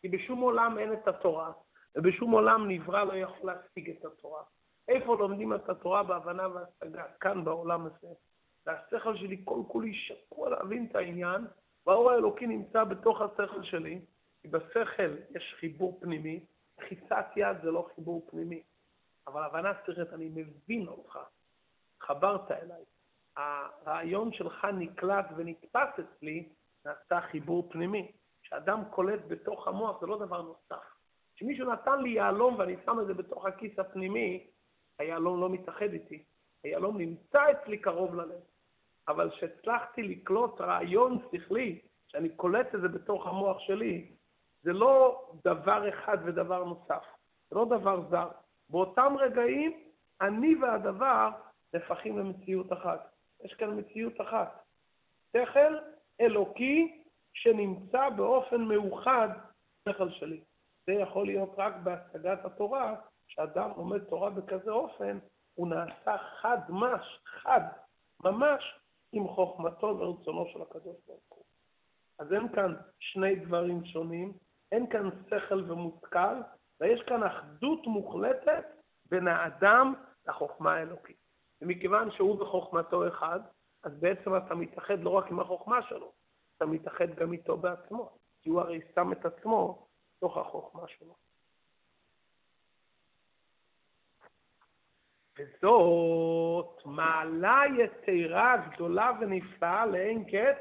כי 0.00 0.08
בשום 0.08 0.40
עולם 0.40 0.78
אין 0.78 0.92
את 0.92 1.08
התורה, 1.08 1.52
ובשום 1.96 2.30
עולם 2.30 2.70
נברא 2.70 3.04
לא 3.04 3.12
יכול 3.12 3.52
להשיג 3.52 3.90
את 3.90 4.04
התורה. 4.04 4.42
איפה 4.88 5.16
לומדים 5.16 5.54
את 5.54 5.68
התורה 5.68 6.02
בהבנה 6.02 6.48
והשגה? 6.48 7.04
כאן 7.20 7.44
בעולם 7.44 7.86
הזה. 7.86 8.08
והשכל 8.66 9.16
שלי 9.16 9.42
כל 9.44 9.60
כולי 9.68 9.94
שקוע 9.94 10.50
להבין 10.50 10.86
את 10.90 10.96
העניין, 10.96 11.46
והאור 11.86 12.10
האלוקי 12.10 12.46
נמצא 12.46 12.84
בתוך 12.84 13.20
השכל 13.20 13.62
שלי, 13.62 14.00
כי 14.42 14.48
בשכל 14.48 15.16
יש 15.36 15.54
חיבור 15.60 15.98
פנימי, 16.00 16.40
חיצת 16.80 17.26
יד 17.36 17.56
זה 17.62 17.70
לא 17.70 17.88
חיבור 17.94 18.26
פנימי. 18.30 18.62
אבל 19.26 19.42
הבנה 19.42 19.72
שכלית, 19.82 20.12
אני 20.12 20.28
מבין 20.28 20.88
אותך, 20.88 21.18
חברת 22.00 22.50
אליי. 22.50 22.84
הרעיון 23.36 24.32
שלך 24.32 24.64
נקלט 24.64 25.26
ונתפס 25.36 25.88
אצלי, 26.00 26.48
נעשה 26.84 27.20
חיבור 27.20 27.68
פנימי. 27.72 28.12
כשאדם 28.42 28.82
קולט 28.90 29.20
בתוך 29.28 29.68
המוח 29.68 30.00
זה 30.00 30.06
לא 30.06 30.18
דבר 30.18 30.42
נוסף. 30.42 30.84
כשמישהו 31.36 31.72
נתן 31.72 32.02
לי 32.02 32.10
יהלום 32.10 32.54
ואני 32.58 32.76
שם 32.84 33.00
את 33.00 33.06
זה 33.06 33.14
בתוך 33.14 33.46
הכיס 33.46 33.78
הפנימי, 33.78 34.50
היהלום 34.98 35.40
לא 35.40 35.50
מתאחד 35.50 35.92
איתי. 35.92 36.24
היהלום 36.64 36.98
נמצא 36.98 37.42
אצלי 37.50 37.78
קרוב 37.78 38.14
ללב. 38.14 38.40
אבל 39.08 39.30
כשהצלחתי 39.30 40.02
לקלוט 40.02 40.60
רעיון 40.60 41.18
שכלי, 41.32 41.80
שאני 42.08 42.28
קולט 42.28 42.74
את 42.74 42.80
זה 42.80 42.88
בתוך 42.88 43.26
המוח 43.26 43.58
שלי, 43.58 44.12
זה 44.62 44.72
לא 44.72 45.26
דבר 45.44 45.88
אחד 45.88 46.18
ודבר 46.24 46.64
נוסף. 46.64 47.04
זה 47.50 47.56
לא 47.56 47.64
דבר 47.64 48.10
זר. 48.10 48.28
באותם 48.74 49.14
רגעים, 49.18 49.72
אני 50.20 50.54
והדבר 50.54 51.30
נהפכים 51.74 52.18
למציאות 52.18 52.72
אחת. 52.72 53.12
יש 53.44 53.54
כאן 53.54 53.78
מציאות 53.78 54.20
אחת. 54.20 54.64
שכל 55.32 55.78
אלוקי 56.20 57.02
שנמצא 57.32 58.08
באופן 58.08 58.60
מאוחד 58.60 59.28
בשכל 59.86 60.10
שלי. 60.10 60.40
זה 60.86 60.92
יכול 60.92 61.26
להיות 61.26 61.54
רק 61.58 61.74
בהשגת 61.82 62.44
התורה, 62.44 62.94
כשאדם 63.28 63.70
לומד 63.76 64.04
תורה 64.04 64.30
בכזה 64.30 64.70
אופן, 64.70 65.18
הוא 65.54 65.68
נעשה 65.68 66.16
חד 66.40 66.58
מש, 66.68 67.20
חד, 67.26 67.60
ממש, 68.24 68.78
עם 69.12 69.28
חוכמתו 69.28 69.86
ורצונו 69.86 70.46
של 70.52 70.62
הקדוש 70.62 70.96
ברוך 71.06 71.22
הוא. 71.28 71.44
אז 72.18 72.32
אין 72.32 72.48
כאן 72.48 72.74
שני 72.98 73.36
דברים 73.36 73.84
שונים, 73.84 74.32
אין 74.72 74.86
כאן 74.90 75.10
שכל 75.30 75.72
ומושכל, 75.72 76.36
ויש 76.84 77.02
כאן 77.02 77.22
אחדות 77.22 77.86
מוחלטת 77.86 78.64
בין 79.10 79.28
האדם 79.28 79.94
לחוכמה 80.26 80.74
האלוקית. 80.74 81.16
ומכיוון 81.62 82.10
שהוא 82.10 82.42
וחוכמתו 82.42 83.08
אחד, 83.08 83.40
אז 83.82 84.00
בעצם 84.00 84.36
אתה 84.36 84.54
מתאחד 84.54 84.98
לא 85.00 85.10
רק 85.10 85.30
עם 85.30 85.40
החוכמה 85.40 85.82
שלו, 85.82 86.12
אתה 86.56 86.66
מתאחד 86.66 87.14
גם 87.14 87.32
איתו 87.32 87.56
בעצמו, 87.56 88.18
כי 88.42 88.50
הוא 88.50 88.60
הרי 88.60 88.80
שם 88.94 89.12
את 89.12 89.24
עצמו 89.24 89.88
בתוך 90.16 90.36
החוכמה 90.36 90.88
שלו. 90.88 91.14
וזאת 95.38 96.82
מעלה 96.84 97.62
יתרה 97.78 98.56
גדולה 98.56 99.12
ונפלאה 99.20 99.86
לאין 99.86 100.24
קץ, 100.24 100.58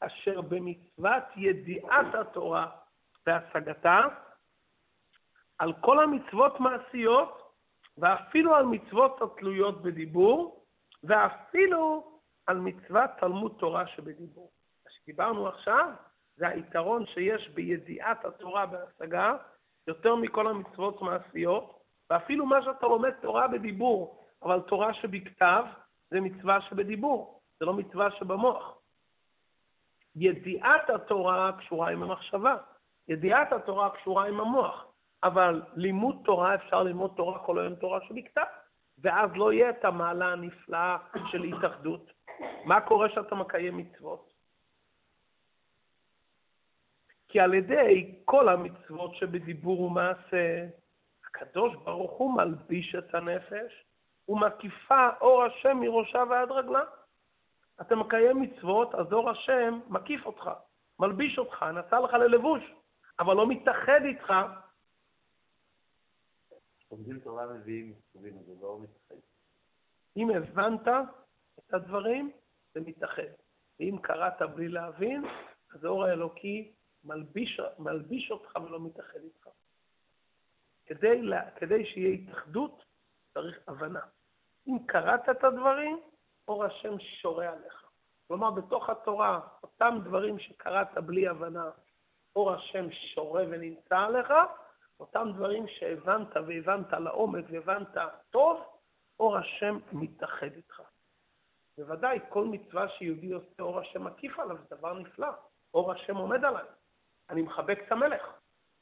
אשר 0.00 0.40
במצוות 0.40 1.24
ידיעת 1.36 2.14
התורה 2.14 2.85
והשגתה, 3.26 4.00
על 5.58 5.72
כל 5.80 6.02
המצוות 6.02 6.60
מעשיות, 6.60 7.52
ואפילו 7.98 8.54
על 8.54 8.64
מצוות 8.64 9.22
התלויות 9.22 9.82
בדיבור, 9.82 10.64
ואפילו 11.04 12.18
על 12.46 12.58
מצוות 12.58 13.10
תלמוד 13.20 13.56
תורה 13.58 13.86
שבדיבור. 13.86 14.50
מה 14.84 14.90
שדיברנו 14.90 15.48
עכשיו, 15.48 15.90
זה 16.36 16.48
היתרון 16.48 17.06
שיש 17.06 17.48
בידיעת 17.48 18.24
התורה 18.24 18.66
בהשגה, 18.66 19.36
יותר 19.86 20.14
מכל 20.14 20.46
המצוות 20.46 21.02
מעשיות, 21.02 21.82
ואפילו 22.10 22.46
מה 22.46 22.62
שאתה 22.62 22.86
לומד 22.86 23.10
תורה 23.10 23.48
בדיבור, 23.48 24.26
אבל 24.42 24.60
תורה 24.60 24.94
שבכתב 24.94 25.64
זה 26.10 26.20
מצווה 26.20 26.60
שבדיבור, 26.60 27.40
זה 27.60 27.66
לא 27.66 27.74
מצווה 27.74 28.10
שבמוח. 28.10 28.74
ידיעת 30.16 30.90
התורה 30.90 31.52
קשורה 31.58 31.90
עם 31.90 32.02
המחשבה, 32.02 32.56
ידיעת 33.08 33.52
התורה 33.52 33.90
קשורה 33.90 34.28
עם 34.28 34.40
המוח, 34.40 34.86
אבל 35.22 35.62
לימוד 35.74 36.16
תורה, 36.24 36.54
אפשר 36.54 36.82
ללמוד 36.82 37.12
תורה 37.16 37.38
כל 37.38 37.58
היום 37.58 37.74
תורה 37.74 38.00
שבכתב, 38.08 38.44
ואז 38.98 39.30
לא 39.34 39.52
יהיה 39.52 39.70
את 39.70 39.84
המעלה 39.84 40.32
הנפלאה 40.32 40.96
של 41.30 41.42
התאחדות. 41.42 42.10
מה 42.64 42.80
קורה 42.80 43.08
כשאתה 43.08 43.34
מקיים 43.34 43.76
מצוות? 43.76 44.32
כי 47.28 47.40
על 47.40 47.54
ידי 47.54 48.14
כל 48.24 48.48
המצוות 48.48 49.14
שבדיבור 49.14 49.80
ומעשה, 49.80 50.66
הקדוש 51.26 51.74
ברוך 51.74 52.12
הוא 52.12 52.36
מלביש 52.36 52.94
את 52.94 53.14
הנפש 53.14 53.84
ומקיפה 54.28 55.08
אור 55.20 55.44
השם 55.44 55.76
מראשה 55.80 56.22
ועד 56.30 56.50
רגלה. 56.50 56.82
אתה 57.80 57.96
מקיים 57.96 58.42
מצוות, 58.42 58.94
אז 58.94 59.12
אור 59.12 59.30
השם 59.30 59.80
מקיף 59.88 60.26
אותך, 60.26 60.50
מלביש 60.98 61.38
אותך, 61.38 61.62
נעשה 61.62 62.00
לך 62.00 62.14
ללבוש, 62.14 62.62
אבל 63.18 63.34
לא 63.34 63.48
מתאחד 63.48 64.00
איתך. 64.04 64.32
לומדים 66.90 67.20
תורה 67.20 67.46
מביאים 67.46 67.94
מצווים, 67.98 68.42
זה 68.46 68.52
לא 68.60 68.78
מתאחד. 68.80 69.20
אם 70.16 70.30
הבנת 70.30 70.88
את 71.58 71.74
הדברים, 71.74 72.32
זה 72.74 72.80
מתאחד. 72.80 73.22
ואם 73.80 73.96
קראת 74.02 74.42
בלי 74.54 74.68
להבין, 74.68 75.24
אז 75.74 75.84
האור 75.84 76.04
האלוקי 76.04 76.72
מלביש, 77.04 77.60
מלביש 77.78 78.30
אותך 78.30 78.56
ולא 78.56 78.80
מתאחד 78.80 79.18
איתך. 79.24 79.48
כדי, 80.86 81.22
לה, 81.22 81.50
כדי 81.50 81.86
שיהיה 81.86 82.14
התאחדות, 82.14 82.84
צריך 83.34 83.58
הבנה. 83.68 84.00
אם 84.68 84.78
קראת 84.86 85.28
את 85.30 85.44
הדברים, 85.44 86.00
אור 86.48 86.64
השם 86.64 86.98
שורה 87.00 87.52
עליך. 87.52 87.90
כלומר, 88.28 88.50
בתוך 88.50 88.90
התורה, 88.90 89.40
אותם 89.62 89.98
דברים 90.04 90.38
שקראת 90.38 90.98
בלי 90.98 91.28
הבנה, 91.28 91.70
אור 92.36 92.52
השם 92.52 92.90
שורה 92.90 93.44
ונמצא 93.48 93.98
עליך, 93.98 94.32
אותם 95.00 95.28
דברים 95.34 95.68
שהבנת 95.68 96.36
והבנת 96.46 96.92
לעומק 96.92 97.44
והבנת 97.50 97.96
טוב, 98.30 98.64
אור 99.20 99.36
השם 99.36 99.78
מתאחד 99.92 100.52
איתך. 100.56 100.82
בוודאי, 101.78 102.18
כל 102.28 102.44
מצווה 102.44 102.88
שיהודי 102.88 103.32
עושה, 103.32 103.62
אור 103.62 103.80
השם 103.80 104.04
מקיף 104.04 104.38
עליו, 104.38 104.56
זה 104.56 104.76
דבר 104.76 104.92
נפלא. 104.92 105.28
אור 105.74 105.92
השם 105.92 106.16
עומד 106.16 106.44
עליי. 106.44 106.64
אני 107.30 107.42
מחבק 107.42 107.78
את 107.86 107.92
המלך. 107.92 108.22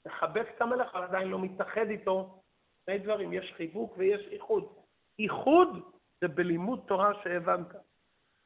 מחבק 0.06 0.46
את 0.56 0.62
המלך, 0.62 0.94
אבל 0.94 1.04
עדיין 1.04 1.28
לא 1.28 1.38
מתאחד 1.38 1.86
איתו. 1.90 2.42
שני 2.84 2.98
דברים, 2.98 3.32
יש 3.32 3.52
חיבוק 3.56 3.94
ויש 3.96 4.28
איחוד. 4.30 4.64
איחוד 5.18 5.68
זה 6.20 6.28
בלימוד 6.28 6.80
תורה 6.86 7.22
שהבנת. 7.22 7.66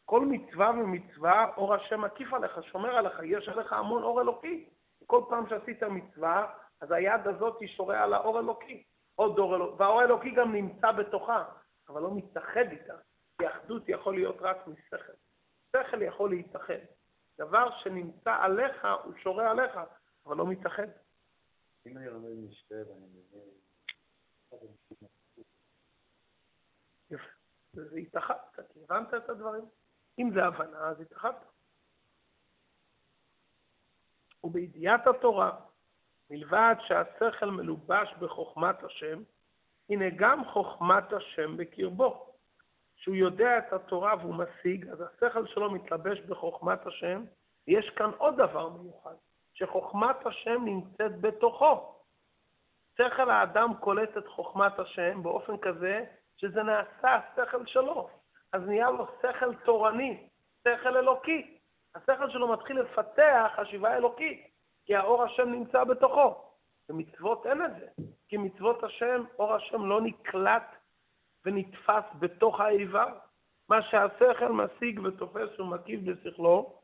כל 0.05 0.27
מצווה 0.27 0.71
ומצווה, 0.71 1.47
אור 1.57 1.75
השם 1.75 2.01
מקיף 2.01 2.33
עליך, 2.33 2.59
שומר 2.73 2.97
עליך, 2.97 3.21
יש 3.25 3.49
עליך 3.49 3.73
המון 3.73 4.03
אור 4.03 4.21
אלוקי. 4.21 4.69
כל 5.09 5.23
פעם 5.29 5.49
שעשית 5.49 5.83
מצווה, 5.83 6.55
אז 6.81 6.91
היד 6.91 7.27
הזאת 7.27 7.63
שורה 7.67 8.05
על 8.05 8.15
האור 8.15 8.41
אלוקי. 8.41 8.85
עוד 9.15 9.39
אור 9.39 9.57
אלוקי, 9.57 9.83
והאור 9.83 10.01
האלוקי 10.01 10.31
גם 10.31 10.53
נמצא 10.53 10.93
בתוכה, 10.93 11.45
אבל 11.89 12.03
לא 12.03 12.15
מתאחד 12.15 12.71
איתה. 12.71 12.95
כי 13.39 13.49
אחדות 13.49 13.83
יכול 13.89 14.15
להיות 14.15 14.37
רק 14.41 14.67
משכל. 14.67 15.13
שכל 15.77 16.03
יכול 16.03 16.31
להתאחד. 16.31 16.79
דבר 17.39 17.79
שנמצא 17.79 18.35
עליך, 18.41 18.87
הוא 19.05 19.15
שורה 19.23 19.51
עליך, 19.51 19.79
אבל 20.27 20.37
לא 20.37 20.47
מתאחד. 20.47 20.89
אם 21.87 21.99
אני 21.99 22.07
לומד 22.07 22.31
משתה 22.49 22.75
ואני 22.75 23.07
מבין... 23.07 23.49
יפה. 27.11 27.29
זה 27.73 27.97
התאחדת, 27.97 28.73
כי 28.73 28.81
הבנת 28.85 29.15
את 29.15 29.29
הדברים. 29.29 29.65
אם 30.19 30.31
זה 30.35 30.45
הבנה, 30.45 30.89
אז 30.89 31.01
התאחדת. 31.01 31.58
ובידיעת 34.45 35.07
התורה, 35.07 35.51
מלבד 36.31 36.75
שהשכל 36.81 37.47
מלובש 37.47 38.15
בחוכמת 38.19 38.85
השם, 38.85 39.23
הנה 39.91 40.05
גם 40.17 40.45
חוכמת 40.45 41.13
השם 41.13 41.57
בקרבו. 41.57 42.29
שהוא 42.97 43.15
יודע 43.15 43.59
את 43.59 43.73
התורה 43.73 44.15
והוא 44.21 44.35
משיג, 44.35 44.89
אז 44.89 45.01
השכל 45.01 45.47
שלו 45.47 45.71
מתלבש 45.71 46.21
בחוכמת 46.21 46.87
השם. 46.87 47.25
יש 47.67 47.91
כאן 47.91 48.11
עוד 48.19 48.37
דבר 48.37 48.69
מיוחד, 48.69 49.15
שחוכמת 49.55 50.27
השם 50.27 50.65
נמצאת 50.65 51.21
בתוכו. 51.21 51.95
שכל 52.95 53.31
האדם 53.31 53.75
קולט 53.81 54.17
את 54.19 54.29
חוכמת 54.29 54.79
השם 54.79 55.23
באופן 55.23 55.57
כזה 55.57 56.05
שזה 56.37 56.63
נעשה 56.63 57.15
השכל 57.15 57.67
שלו. 57.67 58.09
אז 58.53 58.63
נהיה 58.67 58.91
לו 58.91 59.07
שכל 59.23 59.55
תורני, 59.55 60.29
שכל 60.61 60.97
אלוקי. 60.97 61.58
השכל 61.95 62.31
שלו 62.31 62.53
מתחיל 62.53 62.81
לפתח 62.81 63.51
חשיבה 63.57 63.97
אלוקית, 63.97 64.47
כי 64.85 64.97
האור 64.97 65.23
השם 65.23 65.51
נמצא 65.51 65.85
בתוכו. 65.85 66.35
במצוות 66.89 67.47
אין 67.47 67.65
את 67.65 67.71
זה, 67.81 67.87
כי 68.29 68.37
מצוות 68.37 68.85
השם, 68.85 69.25
אור 69.39 69.55
השם 69.55 69.87
לא 69.87 70.01
נקלט 70.01 70.77
ונתפס 71.45 72.05
בתוך 72.19 72.61
האיבר. 72.61 73.09
מה 73.69 73.83
שהשכל 73.83 74.53
משיג 74.53 75.01
ותופס 75.05 75.61
ומקיף 75.61 76.01
בשכלו, 76.01 76.79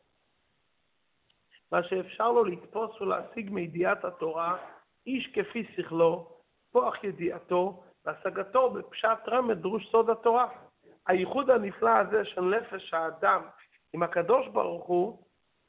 מה 1.73 1.83
שאפשר 1.83 2.31
לו 2.31 2.45
לתפוס 2.45 3.01
ולהשיג 3.01 3.51
מידיעת 3.51 4.05
התורה, 4.05 4.57
איש 5.07 5.33
כפי 5.35 5.64
שכלו, 5.77 6.29
כוח 6.73 7.05
ידיעתו 7.05 7.83
והשגתו 8.05 8.71
בפשט 8.71 9.29
רמד 9.29 9.59
דרוש 9.62 9.90
סוד 9.90 10.11
התורה. 10.11 10.49
הייחוד 11.07 11.51
הנפלא 11.51 11.90
הזה 11.90 12.25
של 12.25 12.40
נפש 12.40 12.95
האדם 12.95 13.43
עם 13.95 14.03
הקדוש 14.03 14.49
ברוך 14.49 14.87
הוא, 14.87 15.23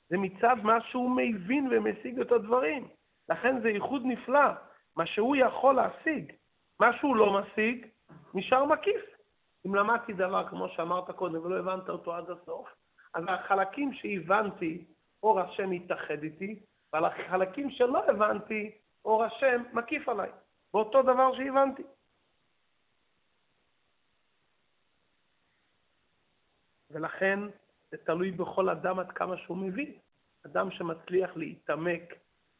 זה 0.09 0.17
מצד 0.17 0.55
מה 0.63 0.81
שהוא 0.81 1.09
מבין 1.09 1.67
ומשיג 1.71 2.19
את 2.19 2.31
הדברים. 2.31 2.87
לכן 3.29 3.61
זה 3.61 3.69
ייחוד 3.69 4.01
נפלא, 4.05 4.49
מה 4.95 5.05
שהוא 5.05 5.35
יכול 5.35 5.75
להשיג. 5.75 6.31
מה 6.79 6.97
שהוא 6.97 7.15
לא 7.15 7.41
משיג, 7.41 7.87
נשאר 8.33 8.65
מקיף. 8.65 9.01
אם 9.67 9.75
למדתי 9.75 10.13
דבר, 10.13 10.49
כמו 10.49 10.69
שאמרת 10.69 11.11
קודם, 11.11 11.45
ולא 11.45 11.59
הבנת 11.59 11.89
אותו 11.89 12.13
עד 12.15 12.29
הסוף, 12.29 12.67
אז 13.13 13.23
החלקים 13.27 13.93
שהבנתי, 13.93 14.85
אור 15.23 15.39
השם 15.39 15.73
יתאחד 15.73 16.23
איתי, 16.23 16.59
ועל 16.93 17.05
החלקים 17.05 17.71
שלא 17.71 18.09
הבנתי, 18.09 18.71
אור 19.05 19.23
השם 19.23 19.63
מקיף 19.73 20.09
עליי, 20.09 20.29
באותו 20.73 21.01
דבר 21.01 21.35
שהבנתי. 21.37 21.83
ולכן 26.91 27.39
זה 27.95 28.05
תלוי 28.05 28.31
בכל 28.31 28.69
אדם 28.69 28.99
עד 28.99 29.11
כמה 29.11 29.37
שהוא 29.37 29.57
מבין. 29.57 29.93
אדם 30.45 30.71
שמצליח 30.71 31.37
להתעמק 31.37 32.13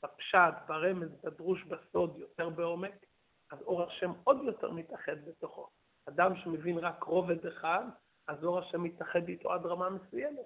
בפשט, 0.03 0.53
ברמז, 0.67 1.09
בדרוש, 1.23 1.63
בסוד, 1.63 2.17
יותר 2.17 2.49
בעומק, 2.49 3.05
אז 3.51 3.61
אור 3.61 3.83
השם 3.83 4.11
עוד 4.23 4.37
יותר 4.43 4.71
מתאחד 4.71 5.25
בתוכו. 5.27 5.67
אדם 6.09 6.35
שמבין 6.35 6.77
רק 6.77 7.03
רובד 7.03 7.45
אחד, 7.45 7.83
אז 8.27 8.43
אור 8.43 8.59
השם 8.59 8.83
מתאחד 8.83 9.27
איתו 9.27 9.53
עד 9.53 9.65
רמה 9.65 9.89
מסוימת. 9.89 10.45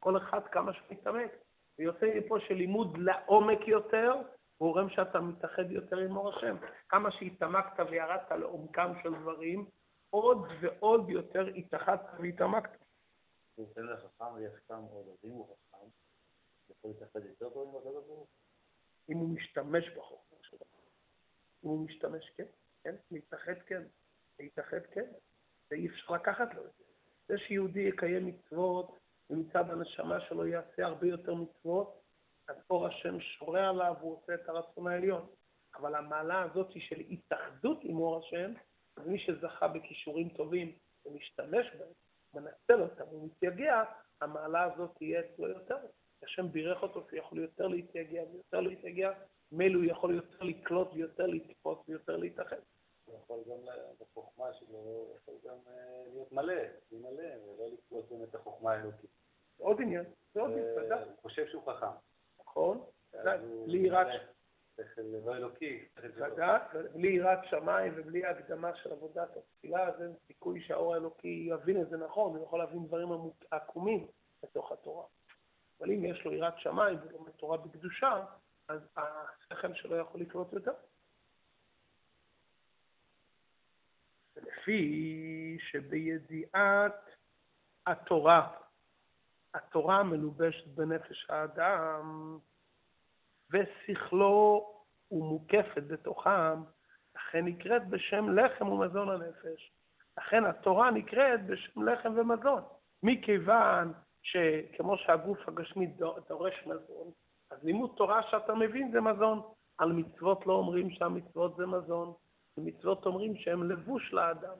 כל 0.00 0.16
אחד 0.16 0.46
כמה 0.52 0.72
שמתעמק. 0.72 1.30
ויוצא 1.78 2.06
מפה 2.16 2.40
שלימוד 2.40 2.98
לעומק 2.98 3.68
יותר, 3.68 4.12
הוא 4.58 4.72
גורם 4.72 4.90
שאתה 4.90 5.20
מתאחד 5.20 5.70
יותר 5.70 5.96
עם 5.96 6.16
אור 6.16 6.28
השם. 6.28 6.56
כמה 6.88 7.10
שהתעמקת 7.10 7.80
וירדת 7.90 8.30
לעומקם 8.30 8.92
של 9.02 9.14
דברים, 9.14 9.66
עוד 10.10 10.48
ועוד 10.60 11.10
יותר 11.10 11.46
התאחדת 11.46 12.06
והתעמקת. 12.20 12.87
הוא 13.58 13.68
נותן 13.68 13.86
לחכם 13.86 14.34
ויחכם 14.34 14.82
עוד, 14.82 15.08
אז 15.08 15.24
אם 15.24 15.30
הוא 15.30 15.46
חכם, 15.46 15.86
יכול 16.70 16.90
להתאחד 16.90 17.24
יותר 17.24 17.50
טוב 17.50 17.68
עם 17.68 17.76
הקדוש 17.76 18.04
ברוך 18.06 18.28
אם 19.08 19.16
הוא 19.16 19.28
משתמש 19.28 19.88
בחוכמה 19.96 20.38
שלו. 20.42 20.66
אם 21.64 21.68
הוא 21.68 21.86
משתמש, 21.86 22.30
כן, 22.36 22.44
כן, 22.82 22.94
להתאחד, 23.10 23.54
כן, 23.66 23.82
להתאחד, 24.38 24.86
כן, 24.92 25.10
ואי 25.70 25.88
אפשר 25.88 26.12
לקחת 26.12 26.54
לו 26.54 26.66
את 26.66 26.72
זה. 26.78 26.84
זה 27.28 27.38
שיהודי 27.38 27.80
יקיים 27.80 28.26
מצוות, 28.26 28.98
ומצד 29.30 29.70
הנשמה 29.70 30.20
שלו 30.20 30.46
יעשה 30.46 30.86
הרבה 30.86 31.06
יותר 31.06 31.34
מצוות, 31.34 32.00
אז 32.48 32.56
אור 32.70 32.86
השם 32.86 33.20
שורה 33.20 33.68
עליו, 33.68 33.94
הוא 34.00 34.16
עושה 34.16 34.34
את 34.34 34.48
הרצון 34.48 34.86
העליון. 34.86 35.26
אבל 35.74 35.94
המעלה 35.94 36.42
הזאת 36.42 36.72
של 36.78 37.00
התאחדות 37.00 37.78
עם 37.82 37.96
אור 37.96 38.18
השם, 38.18 38.52
מי 39.06 39.18
שזכה 39.18 39.68
בכישורים 39.68 40.28
טובים 40.28 40.78
ומשתמש 41.06 41.66
בהם, 41.78 41.92
מנצל 42.34 42.82
אותם 42.82 43.04
ומתייגע, 43.14 43.84
המעלה 44.20 44.62
הזאת 44.62 44.90
תהיה 44.98 45.20
אצלו 45.20 45.48
יותר. 45.48 45.76
השם 46.22 46.52
בירך 46.52 46.82
אותו 46.82 47.02
שיכול 47.10 47.38
יותר 47.38 47.66
להתייגע 47.66 48.22
ויותר 48.32 48.60
להתייגע, 48.60 49.12
מילא 49.52 49.78
הוא 49.78 49.84
יכול 49.84 50.14
יותר 50.14 50.44
לקלוט 50.44 50.88
ויותר 50.92 51.26
לתפוס 51.26 51.78
ויותר 51.88 52.16
להתאחד. 52.16 52.56
הוא 53.04 53.14
יכול 53.24 53.38
גם 53.48 53.56
בחוכמה 54.00 54.52
שלו, 54.52 55.12
יכול 55.16 55.34
גם 55.44 55.56
אה, 55.66 56.02
להיות 56.12 56.32
מלא, 56.32 56.54
להימלא, 56.92 57.44
ולא 57.44 57.68
לקלוט 57.72 58.12
גם 58.12 58.22
את 58.22 58.34
החוכמה 58.34 58.72
האלוקית. 58.72 59.10
עוד 59.58 59.80
עניין, 59.80 60.04
זה 60.34 60.40
עוד 60.40 60.50
עניין, 60.50 60.78
ודאי. 60.78 61.04
הוא 61.04 61.16
חושב 61.22 61.46
שהוא 61.46 61.72
חכם. 61.72 61.86
נכון, 62.40 62.84
ודאי, 63.14 63.38
בלי 63.66 63.78
יראת... 63.78 64.06
לא 65.24 65.36
אלוקי. 65.36 65.88
ודאי, 65.96 66.58
בלי 66.94 67.08
יראת 67.08 67.38
שמיים 67.50 67.92
ובלי 67.96 68.26
הקדמה 68.26 68.76
של 68.76 68.92
עבודת 68.92 69.36
התפילה, 69.36 69.88
אז 69.88 70.02
אין 70.02 70.14
סיכוי 70.26 70.60
שהאור 70.60 70.94
האלוקי 70.94 71.48
יבין 71.50 71.82
את 71.82 71.88
זה 71.88 71.96
נכון, 71.96 72.36
הוא 72.36 72.44
יכול 72.44 72.58
להבין 72.58 72.86
דברים 72.86 73.08
עקומים 73.50 74.06
בתוך 74.42 74.72
התורה. 74.72 75.04
אבל 75.80 75.90
אם 75.90 76.04
יש 76.04 76.24
לו 76.24 76.32
יראת 76.32 76.58
שמיים 76.58 76.98
ולומד 77.02 77.30
תורה 77.30 77.56
בקדושה, 77.56 78.24
אז 78.68 78.80
השכל 78.96 79.74
שלו 79.74 79.96
יכול 79.96 80.20
לקלוט 80.20 80.52
יותר. 80.52 80.72
לפי 84.36 85.58
שבידיעת 85.60 87.10
התורה, 87.86 88.56
התורה 89.54 90.02
מלובשת 90.02 90.66
בנפש 90.66 91.26
האדם, 91.30 92.38
ושכלו 93.52 94.66
ומוקפת 95.10 95.82
בתוכם, 95.86 96.62
לכן 97.16 97.44
נקראת 97.44 97.88
בשם 97.88 98.38
לחם 98.38 98.68
ומזון 98.68 99.08
הנפש. 99.08 99.72
לכן 100.18 100.44
התורה 100.44 100.90
נקראת 100.90 101.46
בשם 101.46 101.82
לחם 101.82 102.12
ומזון. 102.16 102.62
מכיוון 103.02 103.92
שכמו 104.22 104.96
שהגוף 104.96 105.48
הגשמי 105.48 105.86
דורש 106.28 106.66
מזון, 106.66 107.10
אז 107.50 107.64
לימוד 107.64 107.94
תורה 107.96 108.22
שאתה 108.30 108.54
מבין 108.54 108.92
זה 108.92 109.00
מזון. 109.00 109.42
על 109.78 109.92
מצוות 109.92 110.46
לא 110.46 110.52
אומרים 110.52 110.90
שהמצוות 110.90 111.56
זה 111.56 111.66
מזון, 111.66 112.12
מצוות 112.58 113.06
אומרים 113.06 113.36
שהם 113.36 113.70
לבוש 113.70 114.12
לאדם. 114.12 114.54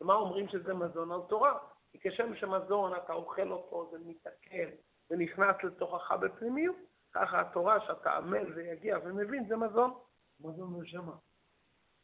ומה 0.00 0.14
אומרים 0.14 0.48
שזה 0.48 0.74
מזון? 0.74 1.12
על 1.12 1.20
תורה. 1.28 1.58
כי 1.92 1.98
כשם 2.10 2.36
שמזון 2.36 2.92
אתה 2.94 3.12
אוכל 3.12 3.52
אותו, 3.52 3.90
זה 3.92 3.98
מתעכל 4.06 4.70
ונכנס 5.10 5.56
לתוכך 5.64 6.12
בפנימיות, 6.12 6.76
ככה 7.14 7.40
התורה 7.40 7.80
שאתה 7.86 8.12
עמל 8.12 8.52
ויגיע 8.54 8.98
ומבין 9.04 9.48
זה 9.48 9.56
מזון. 9.56 9.94
מזון 10.40 10.74
לנשמה. 10.78 11.12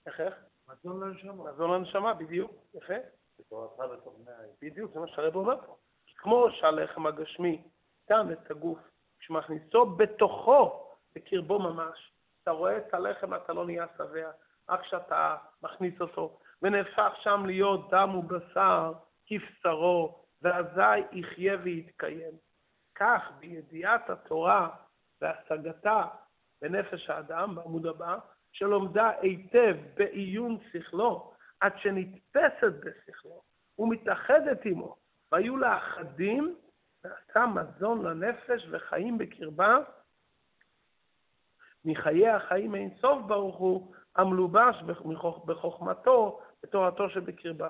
איך 0.07 0.21
איך? 0.21 0.35
מזון 0.69 1.05
לנשמה. 1.05 1.53
מזון 1.53 1.71
לנשמה, 1.71 2.15
בדיוק. 2.15 2.53
יפה. 2.75 2.95
בדיוק, 4.63 4.93
זה 4.93 5.01
מה 5.01 5.09
שהרב 5.09 5.37
אומר 5.37 5.67
פה. 5.67 5.77
כמו 6.17 6.47
שהלחם 6.51 7.07
הגשמי 7.07 7.63
שם 8.09 8.27
את 8.33 8.51
הגוף, 8.51 8.79
כשמכניסו 9.19 9.87
בתוכו, 9.87 10.89
בקרבו 11.15 11.59
ממש, 11.59 12.13
אתה 12.43 12.51
רואה 12.51 12.79
את 12.79 12.95
הלחם, 12.95 13.35
אתה 13.35 13.53
לא 13.53 13.67
נהיה 13.67 13.87
שבע, 13.97 14.31
רק 14.69 14.81
כשאתה 14.81 15.37
מכניס 15.63 16.01
אותו, 16.01 16.39
ונהפך 16.63 17.13
שם 17.23 17.43
להיות 17.47 17.91
דם 17.91 18.15
ובשר, 18.15 18.93
כבשרו, 19.27 20.25
ואזי 20.43 21.01
יחיה 21.13 21.57
ויתקיים. 21.63 22.33
כך 22.95 23.23
בידיעת 23.39 24.11
התורה 24.11 24.69
והשגתה 25.25 26.05
בנפש 26.63 27.11
האדם, 27.11 27.55
בעמוד 27.55 27.87
הבא, 27.87 28.19
שלומדה 28.53 29.11
היטב 29.21 29.77
בעיון 29.97 30.59
שכלו, 30.73 31.33
עד 31.61 31.73
שנתפסת 31.79 32.73
בשכלו 32.81 33.43
ומתאחדת 33.79 34.65
עמו, 34.65 34.97
והיו 35.33 35.57
לה 35.57 35.79
אחדים, 35.79 36.57
ועשה 37.05 37.47
מזון 37.47 38.07
לנפש 38.07 38.67
וחיים 38.71 39.19
בקרבה, 39.19 39.79
מחיי 41.85 42.29
החיים 42.29 42.75
אין 42.75 42.91
סוף 43.01 43.23
ברוך 43.27 43.57
הוא, 43.57 43.95
המלובש 44.17 44.83
בחוכמתו, 45.47 46.41
בתורתו 46.63 47.11
שבקרבה. 47.11 47.69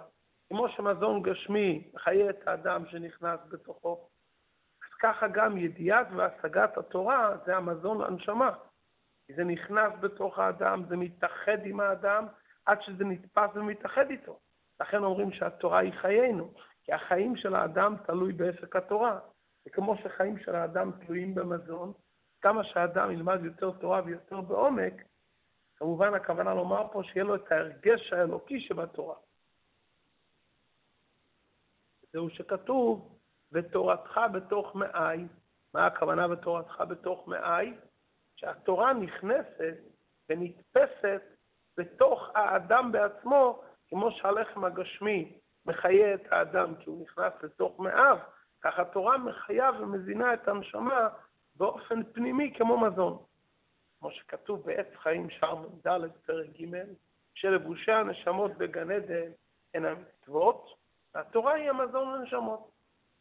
כמו 0.49 0.69
שמזון 0.69 1.23
גשמי 1.23 1.91
מחיה 1.95 2.31
את 2.31 2.49
האדם 2.49 2.87
שנכנס 2.87 3.41
בתוכו, 3.49 4.09
ככה 5.05 5.29
גם 5.29 5.57
ידיעת 5.57 6.07
והשגת 6.17 6.79
התורה 6.79 7.37
זה 7.47 7.57
המזון 7.57 8.01
לנשמה. 8.01 8.51
זה 9.37 9.45
נכנס 9.45 9.93
בתוך 10.01 10.39
האדם, 10.39 10.85
זה 10.89 10.97
מתאחד 10.97 11.59
עם 11.65 11.81
האדם, 11.81 12.27
עד 12.67 12.83
שזה 12.83 13.05
נתפס 13.05 13.51
ומתאחד 13.55 14.11
איתו. 14.11 14.39
לכן 14.81 15.05
אומרים 15.05 15.33
שהתורה 15.33 15.79
היא 15.79 15.93
חיינו, 15.93 16.53
כי 16.83 16.93
החיים 16.93 17.37
של 17.37 17.55
האדם 17.55 17.97
תלוי 18.07 18.33
בעסק 18.33 18.77
התורה. 18.77 19.19
וכמו 19.67 19.97
שחיים 20.03 20.39
של 20.39 20.55
האדם 20.55 20.91
תלויים 21.07 21.35
במזון, 21.35 21.93
כמה 22.41 22.65
שהאדם 22.65 23.11
ילמד 23.11 23.45
יותר 23.45 23.71
תורה 23.71 24.03
ויותר 24.05 24.41
בעומק, 24.41 24.95
כמובן 25.77 26.15
הכוונה 26.15 26.55
לומר 26.55 26.87
פה 26.93 27.03
שיהיה 27.03 27.25
לו 27.25 27.35
את 27.35 27.53
ההרגש 27.53 28.13
האלוקי 28.13 28.61
שבתורה. 28.61 29.17
זהו 32.13 32.31
שכתוב, 32.31 33.14
ותורתך 33.55 34.21
בתוך 34.33 34.75
מאי. 34.75 35.27
מה 35.75 35.87
הכוונה 35.87 36.29
בתורתך 36.29 36.83
בתוך 36.89 37.29
מאי? 37.29 37.75
שהתורה 38.37 38.93
נכנסת 38.93 39.77
ונתפסת 40.29 41.23
בתוך 41.77 42.31
האדם 42.35 42.93
בעצמו, 42.93 43.63
כמו 43.89 44.11
שהלחם 44.11 44.65
הגשמי 44.65 45.39
מחיה 45.67 46.15
את 46.15 46.33
האדם 46.33 46.75
כי 46.75 46.91
הוא 46.91 47.03
נכנס 47.03 47.33
לתוך 47.43 47.81
מאיו, 47.81 48.19
כך 48.63 48.79
התורה 48.79 49.19
מחיה 49.19 49.71
ומזינה 49.79 50.35
את 50.35 50.49
הנשמה 50.49 51.09
באופן 51.57 52.03
פנימי 52.13 52.55
כמו 52.57 52.81
מזון. 52.81 53.19
כמו 53.99 54.11
שכתוב 54.11 54.63
בעץ 54.67 54.87
חיים 55.03 55.31
שער 55.31 55.55
מ"ד 55.55 55.89
פרק 56.27 56.47
ג', 56.61 56.75
שלבושי 57.35 57.93
הנשמות 57.93 58.53
בגן 58.59 58.91
עדן 58.91 59.31
הן 59.75 59.85
המצוות, 59.85 60.67
והתורה 61.15 61.53
היא 61.55 61.71
המזון 61.71 62.15
לנשמות. 62.15 62.74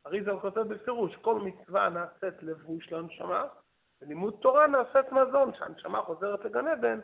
אריזל 0.08 0.40
כותב 0.40 0.62
בפירוש, 0.62 1.16
כל 1.16 1.40
מצווה 1.40 1.90
נעשית 1.90 2.44
לבוש 2.44 2.92
לנשמה, 2.92 3.46
ולימוד 4.02 4.38
תורה 4.42 4.68
נעשית 4.68 5.12
מזון. 5.12 5.52
כשהנשמה 5.52 6.02
חוזרת 6.02 6.46
לגן 6.46 6.68
עדן, 6.68 7.00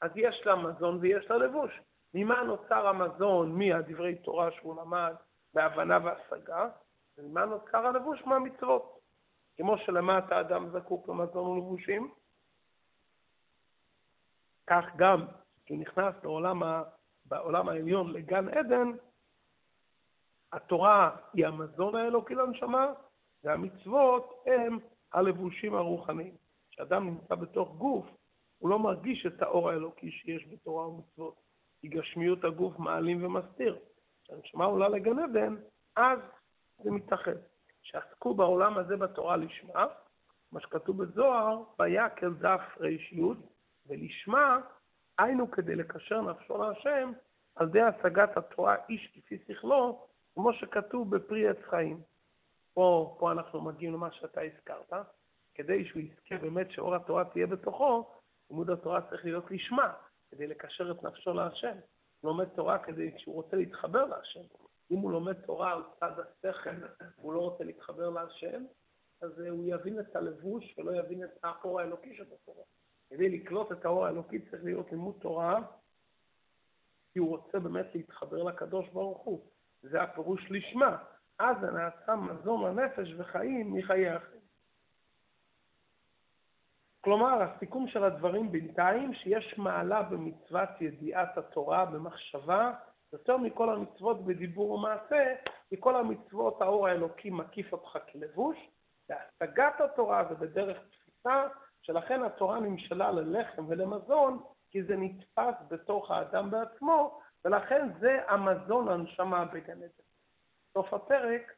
אז 0.00 0.10
יש 0.16 0.42
לה 0.46 0.56
מזון 0.56 0.98
ויש 1.00 1.30
לה 1.30 1.36
לבוש. 1.36 1.80
ממה 2.14 2.42
נוצר 2.42 2.86
המזון 2.86 3.58
מהדברי 3.58 4.14
תורה 4.14 4.50
שהוא 4.50 4.80
למד 4.80 5.14
בהבנה 5.54 5.98
והשגה, 6.04 6.68
וממה 7.18 7.44
נוצר 7.44 7.86
הלבוש 7.86 8.22
מהמצוות. 8.26 8.98
כמו 9.56 9.78
שלמטה 9.78 10.36
האדם 10.36 10.68
זקוק 10.70 11.08
למזון 11.08 11.46
ולבושים, 11.46 12.10
כך 14.66 14.84
גם 14.96 15.26
כשהוא 15.64 15.78
נכנס 15.78 16.14
לעולם, 16.22 16.62
ה... 16.62 16.82
בעולם 17.26 17.68
העליון, 17.68 18.12
לגן 18.12 18.48
עדן, 18.48 18.92
התורה 20.54 21.16
היא 21.32 21.46
המזון 21.46 21.96
האלוקי 21.96 22.34
לנשמה, 22.34 22.92
והמצוות 23.44 24.42
הם 24.46 24.78
הלבושים 25.12 25.74
הרוחניים. 25.74 26.34
כשאדם 26.70 27.06
נמצא 27.06 27.34
בתוך 27.34 27.74
גוף, 27.76 28.06
הוא 28.58 28.70
לא 28.70 28.78
מרגיש 28.78 29.26
את 29.26 29.42
האור 29.42 29.70
האלוקי 29.70 30.10
שיש 30.10 30.46
בתורה 30.52 30.88
ומצוות, 30.88 31.34
כי 31.80 31.88
גשמיות 31.88 32.44
הגוף 32.44 32.78
מעלים 32.78 33.24
ומסתיר. 33.24 33.78
כשהנשמה 34.24 34.64
עולה 34.64 34.88
לגן 34.88 35.18
עדן, 35.18 35.56
אז 35.96 36.18
זה 36.78 36.90
מתאחד. 36.90 37.36
שעסקו 37.82 38.34
בעולם 38.34 38.78
הזה 38.78 38.96
בתורה 38.96 39.36
לשמה, 39.36 39.86
מה 40.52 40.60
שכתוב 40.60 41.04
בזוהר, 41.04 41.62
ויקל 41.78 42.34
דף 42.34 42.60
רי"י, 42.80 43.22
ולשמה, 43.86 44.60
היינו 45.18 45.50
כדי 45.50 45.74
לקשר 45.74 46.20
נפשו 46.20 46.58
להשם, 46.58 47.12
על 47.56 47.68
ידי 47.68 47.80
השגת 47.80 48.36
התורה 48.36 48.76
איש 48.88 49.12
כפי 49.14 49.38
שכלו, 49.48 50.06
כמו 50.34 50.52
שכתוב 50.52 51.16
בפרי 51.16 51.48
עץ 51.48 51.58
חיים. 51.70 52.02
פה, 52.74 53.16
פה 53.18 53.32
אנחנו 53.32 53.60
מגיעים 53.60 53.94
למה 53.94 54.12
שאתה 54.12 54.40
הזכרת, 54.40 54.92
כדי 55.54 55.84
שהוא 55.84 56.02
יזכה 56.02 56.36
באמת 56.42 56.70
שאור 56.70 56.94
התורה 56.94 57.24
תהיה 57.24 57.46
בתוכו, 57.46 58.10
לימוד 58.50 58.70
התורה 58.70 59.10
צריך 59.10 59.24
להיות 59.24 59.50
לשמה, 59.50 59.92
כדי 60.30 60.46
לקשר 60.46 60.90
את 60.90 61.02
נפשו 61.02 61.32
להשם. 61.32 61.76
הוא 62.20 62.30
לומד 62.30 62.48
תורה 62.48 62.78
כדי 62.78 63.18
שהוא 63.18 63.34
רוצה 63.34 63.56
להתחבר 63.56 64.04
להשם. 64.04 64.40
אם 64.90 64.98
הוא 64.98 65.12
לומד 65.12 65.40
תורה 65.40 65.72
על 65.72 65.82
צד 66.00 66.12
השכל, 66.20 66.86
והוא 67.18 67.32
לא 67.32 67.40
רוצה 67.40 67.64
להתחבר 67.64 68.10
להשם, 68.10 68.64
אז 69.20 69.38
הוא 69.38 69.64
יבין 69.66 70.00
את 70.00 70.16
הלבוש 70.16 70.78
ולא 70.78 70.92
יבין 70.96 71.24
את 71.24 71.30
האור 71.42 71.80
האלוקי 71.80 72.16
שבתורה. 72.16 72.64
כדי 73.10 73.28
לקלוט 73.28 73.72
את 73.72 73.84
האור 73.84 74.06
האלוקי 74.06 74.38
צריך 74.50 74.64
להיות 74.64 74.90
לימוד 74.90 75.14
תורה, 75.20 75.60
כי 77.12 77.18
הוא 77.18 77.28
רוצה 77.28 77.58
באמת 77.58 77.86
להתחבר 77.94 78.42
לקדוש 78.42 78.88
ברוך 78.88 79.18
הוא. 79.18 79.46
זה 79.90 80.02
הפירוש 80.02 80.50
לשמה. 80.50 80.96
אז 81.38 81.56
נעשה 81.62 82.14
מזון 82.16 82.64
לנפש 82.64 83.14
וחיים 83.18 83.74
מחיי 83.74 84.10
החיים. 84.10 84.44
כלומר, 87.00 87.42
הסיכום 87.42 87.88
של 87.88 88.04
הדברים 88.04 88.52
בינתיים, 88.52 89.14
שיש 89.14 89.58
מעלה 89.58 90.02
במצוות 90.02 90.68
ידיעת 90.80 91.38
התורה 91.38 91.84
במחשבה, 91.84 92.72
יותר 93.12 93.36
מכל 93.36 93.70
המצוות 93.70 94.24
בדיבור 94.24 94.70
ומעשה, 94.70 95.34
כי 95.68 95.76
כל 95.80 95.96
המצוות 95.96 96.62
האור 96.62 96.88
האלוקי 96.88 97.30
מקיף 97.30 97.72
אותך 97.72 97.98
כלבוש, 98.12 98.56
והשגת 99.08 99.80
התורה 99.80 100.24
זה 100.28 100.34
בדרך 100.34 100.78
תפיסה, 100.78 101.46
שלכן 101.82 102.22
התורה 102.22 102.60
נמשלה 102.60 103.10
ללחם 103.12 103.64
ולמזון, 103.68 104.42
כי 104.70 104.82
זה 104.82 104.96
נתפס 104.96 105.54
בתוך 105.68 106.10
האדם 106.10 106.50
בעצמו, 106.50 107.20
ולכן 107.44 107.88
זה 108.00 108.18
המזון 108.28 108.88
הנשמה 108.88 109.44
בגן 109.44 109.76
עדן. 109.76 110.04
סוף 110.72 110.94
הפרק, 110.94 111.52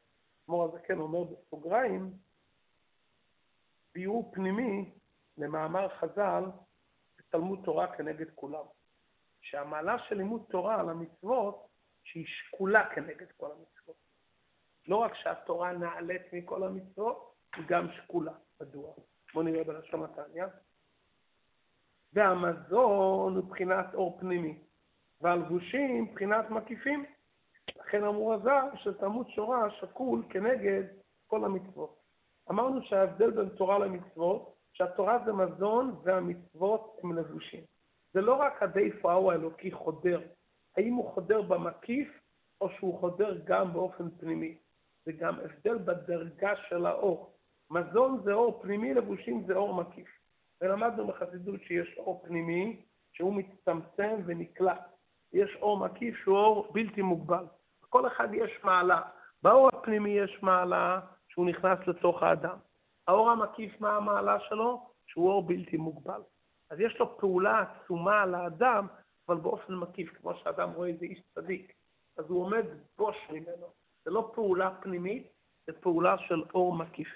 מור 0.47 0.63
הזקן 0.63 0.99
אומר 0.99 1.23
בסוגריים, 1.23 2.13
ביאור 3.93 4.31
פנימי 4.33 4.91
למאמר 5.37 5.89
חז"ל 5.89 6.43
בתלמוד 7.17 7.59
תורה 7.65 7.97
כנגד 7.97 8.27
כולם. 8.35 8.65
שהמעלה 9.41 9.99
של 9.99 10.15
לימוד 10.15 10.45
תורה 10.49 10.79
על 10.79 10.89
המצוות, 10.89 11.67
שהיא 12.03 12.25
שקולה 12.27 12.89
כנגד 12.95 13.31
כל 13.37 13.51
המצוות. 13.51 13.95
לא 14.87 14.95
רק 14.95 15.15
שהתורה 15.15 15.71
נעלית 15.71 16.33
מכל 16.33 16.63
המצוות, 16.63 17.33
היא 17.55 17.65
גם 17.67 17.87
שקולה. 17.91 18.33
מדוע? 18.61 18.93
בואו 19.33 19.45
נראה 19.45 19.63
בלשון 19.63 20.03
התניא. 20.03 20.45
והמזון 22.13 23.35
הוא 23.35 23.49
בחינת 23.49 23.93
אור 23.93 24.19
פנימי, 24.19 24.66
והלבושים 25.21 26.03
מבחינת 26.03 26.49
מקיפים. 26.49 27.05
לכן 27.79 28.03
אמרו 28.03 28.33
הזר 28.33 28.69
שתלמוד 28.75 29.29
שורה 29.29 29.71
שקול 29.71 30.23
כנגד 30.29 30.83
כל 31.27 31.45
המצוות. 31.45 31.99
אמרנו 32.49 32.81
שההבדל 32.81 33.31
בין 33.31 33.49
תורה 33.49 33.79
למצוות, 33.79 34.55
שהתורה 34.73 35.17
זה 35.25 35.33
מזון 35.33 35.95
והמצוות 36.03 36.97
הם 37.03 37.17
לבושים. 37.17 37.63
זה 38.13 38.21
לא 38.21 38.33
רק 38.33 38.63
עד 38.63 38.77
איפה 38.77 39.11
האור 39.11 39.31
האלוקי 39.31 39.71
חודר, 39.71 40.21
האם 40.77 40.93
הוא 40.93 41.13
חודר 41.13 41.41
במקיף 41.41 42.19
או 42.61 42.69
שהוא 42.69 42.99
חודר 42.99 43.37
גם 43.45 43.73
באופן 43.73 44.09
פנימי. 44.09 44.57
זה 45.05 45.11
גם 45.11 45.39
הבדל 45.39 45.77
בדרגה 45.77 46.55
של 46.69 46.85
האור. 46.85 47.33
מזון 47.69 48.21
זה 48.23 48.33
אור 48.33 48.61
פנימי, 48.61 48.93
לבושים 48.93 49.43
זה 49.47 49.55
אור 49.55 49.73
מקיף. 49.73 50.07
ולמדנו 50.61 51.07
בחסידות 51.07 51.61
שיש 51.61 51.97
אור 51.97 52.23
פנימי, 52.25 52.81
שהוא 53.11 53.33
מצטמצם 53.33 54.15
ונקלט. 54.25 54.96
יש 55.33 55.55
אור 55.61 55.77
מקיף 55.77 56.15
שהוא 56.23 56.37
אור 56.37 56.71
בלתי 56.73 57.01
מוגבל. 57.01 57.45
כל 57.89 58.07
אחד 58.07 58.27
יש 58.33 58.51
מעלה. 58.63 59.01
באור 59.43 59.69
הפנימי 59.73 60.09
יש 60.09 60.39
מעלה 60.41 60.99
שהוא 61.29 61.45
נכנס 61.45 61.79
לתוך 61.87 62.23
האדם. 62.23 62.57
האור 63.07 63.31
המקיף, 63.31 63.81
מה 63.81 63.95
המעלה 63.95 64.39
שלו? 64.39 64.89
שהוא 65.07 65.29
אור 65.29 65.47
בלתי 65.47 65.77
מוגבל. 65.77 66.21
אז 66.69 66.79
יש 66.79 66.99
לו 66.99 67.17
פעולה 67.17 67.61
עצומה 67.61 68.21
על 68.21 68.35
האדם, 68.35 68.87
אבל 69.27 69.37
באופן 69.37 69.75
מקיף, 69.75 70.17
כמו 70.17 70.35
שאדם 70.35 70.71
רואה 70.71 70.89
איזה 70.89 71.05
איש 71.05 71.21
צדיק. 71.35 71.73
אז 72.17 72.25
הוא 72.29 72.43
עומד 72.43 72.65
בוש 72.97 73.15
ממנו. 73.29 73.67
זה 74.05 74.11
לא 74.11 74.31
פעולה 74.35 74.75
פנימית, 74.81 75.27
זה 75.67 75.73
פעולה 75.73 76.17
של 76.17 76.43
אור 76.53 76.75
מקיף. 76.75 77.07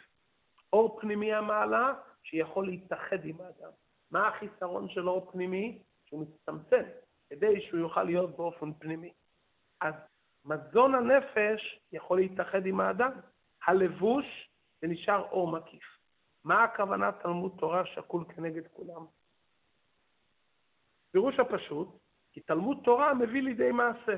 אור 0.74 1.00
פנימי 1.02 1.34
המעלה, 1.34 1.94
שיכול 2.24 2.66
להתאחד 2.66 3.26
עם 3.26 3.36
האדם. 3.42 3.72
מה 4.12 4.28
החיסרון 4.28 4.90
של 4.90 5.10
אור 5.10 5.32
פנימי? 5.32 5.82
שהוא 6.06 6.22
מצטמצם, 6.22 6.84
כדי 7.32 7.62
שהוא 7.62 7.80
יוכל 7.80 8.04
להיות 8.04 8.38
באופן 8.38 8.74
פנימי. 8.74 9.14
אז 9.82 9.94
מזון 10.46 10.96
הנפש 10.96 11.80
יכול 11.92 12.20
להתאחד 12.20 12.66
עם 12.66 12.80
האדם. 12.80 13.12
הלבוש, 13.68 14.26
זה 14.82 14.88
נשאר 14.88 15.22
אור 15.32 15.52
מקיף. 15.52 15.84
מה 16.44 16.64
הכוונה 16.64 17.12
תלמוד 17.12 17.56
תורה 17.60 17.86
שקול 17.86 18.26
כנגד 18.36 18.68
כולם? 18.68 19.06
פירוש 21.12 21.40
הפשוט, 21.40 21.88
כי 22.32 22.42
תלמוד 22.42 22.78
תורה 22.84 23.14
מביא 23.14 23.42
לידי 23.42 23.72
מעשה. 23.72 24.16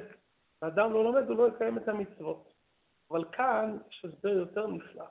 האדם 0.62 0.94
לא 0.94 1.04
לומד, 1.04 1.30
הוא 1.30 1.38
לא 1.38 1.48
יקיים 1.48 1.78
את 1.78 1.88
המצוות. 1.88 2.54
אבל 3.12 3.26
כאן 3.32 3.78
יש 3.90 4.06
הסבר 4.06 4.30
יותר 4.30 4.68
נפלא. 4.68 5.06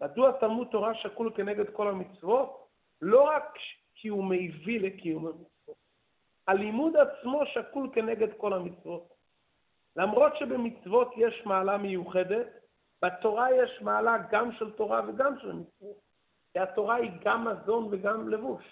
מדוע 0.00 0.32
תלמוד 0.40 0.68
תורה 0.70 0.94
שקול 0.94 1.32
כנגד 1.36 1.70
כל 1.72 1.88
המצוות? 1.88 2.68
לא 3.02 3.22
רק 3.22 3.54
כי 3.94 4.08
הוא 4.08 4.24
מביא 4.24 4.80
לקיום 4.80 5.26
המצוות. 5.26 5.57
הלימוד 6.48 6.92
עצמו 6.96 7.46
שקול 7.46 7.90
כנגד 7.92 8.28
כל 8.36 8.52
המצוות. 8.52 9.08
למרות 9.96 10.36
שבמצוות 10.36 11.12
יש 11.16 11.42
מעלה 11.46 11.78
מיוחדת, 11.78 12.46
בתורה 13.02 13.54
יש 13.54 13.82
מעלה 13.82 14.16
גם 14.30 14.52
של 14.52 14.70
תורה 14.70 15.00
וגם 15.08 15.38
של 15.38 15.52
מצוות. 15.52 15.96
כי 16.52 16.58
התורה 16.58 16.94
היא 16.94 17.10
גם 17.24 17.48
מזון 17.48 17.88
וגם 17.90 18.28
לבוש. 18.28 18.64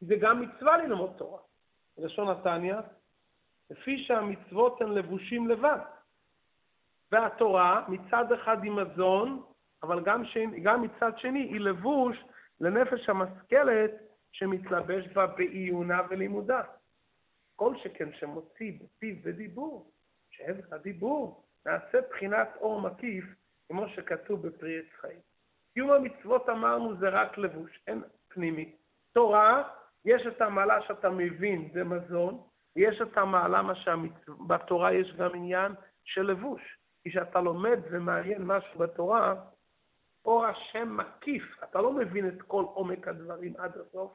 זה 0.00 0.14
גם 0.20 0.40
מצווה 0.40 0.76
ללמוד 0.76 1.10
תורה. 1.16 1.40
בלשון 1.98 2.28
התניא, 2.28 2.76
לפי 3.70 4.04
שהמצוות 4.04 4.80
הן 4.80 4.90
לבושים 4.92 5.48
לבד. 5.48 5.78
והתורה 7.12 7.84
מצד 7.88 8.32
אחד 8.32 8.62
היא 8.62 8.72
מזון, 8.72 9.42
אבל 9.82 10.04
גם, 10.04 10.24
שני, 10.24 10.60
גם 10.60 10.82
מצד 10.82 11.18
שני 11.18 11.40
היא 11.40 11.60
לבוש 11.60 12.16
לנפש 12.60 13.08
המשכלת 13.08 13.90
שמתלבש 14.32 15.06
בה 15.06 15.26
בעיונה 15.26 16.00
ולימודה. 16.10 16.62
כל 17.56 17.76
שכן 17.76 18.12
שמוציא 18.12 18.72
בפיו 18.80 19.16
ודיבור, 19.22 19.90
שעבד 20.30 20.74
הדיבור 20.74 21.44
נעשה 21.66 21.98
בחינת 22.10 22.48
אור 22.60 22.80
מקיף, 22.80 23.24
כמו 23.68 23.88
שכתוב 23.88 24.46
בפרי 24.46 24.78
עץ 24.78 25.00
חיים. 25.00 25.20
קיום 25.74 25.90
המצוות 25.90 26.48
אמרנו 26.48 26.96
זה 26.96 27.08
רק 27.08 27.38
לבוש, 27.38 27.80
אין 27.86 28.02
פנימי. 28.28 28.76
תורה, 29.12 29.62
יש 30.04 30.26
את 30.26 30.40
המעלה 30.40 30.82
שאתה 30.82 31.10
מבין, 31.10 31.70
זה 31.72 31.84
מזון, 31.84 32.42
יש 32.76 33.00
את 33.00 33.18
המעלה 33.18 33.62
מה 33.62 33.74
שבתורה 33.74 34.92
יש 34.92 35.12
גם 35.12 35.34
עניין 35.34 35.72
של 36.04 36.22
לבוש. 36.22 36.78
כשאתה 37.04 37.40
לומד 37.40 37.78
ומעיין 37.90 38.42
משהו 38.42 38.78
בתורה, 38.78 39.34
אור 40.24 40.46
השם 40.46 40.96
מקיף, 40.96 41.64
אתה 41.64 41.80
לא 41.80 41.92
מבין 41.92 42.28
את 42.28 42.42
כל 42.42 42.64
עומק 42.64 43.08
הדברים 43.08 43.54
עד 43.58 43.72
הסוף, 43.76 44.12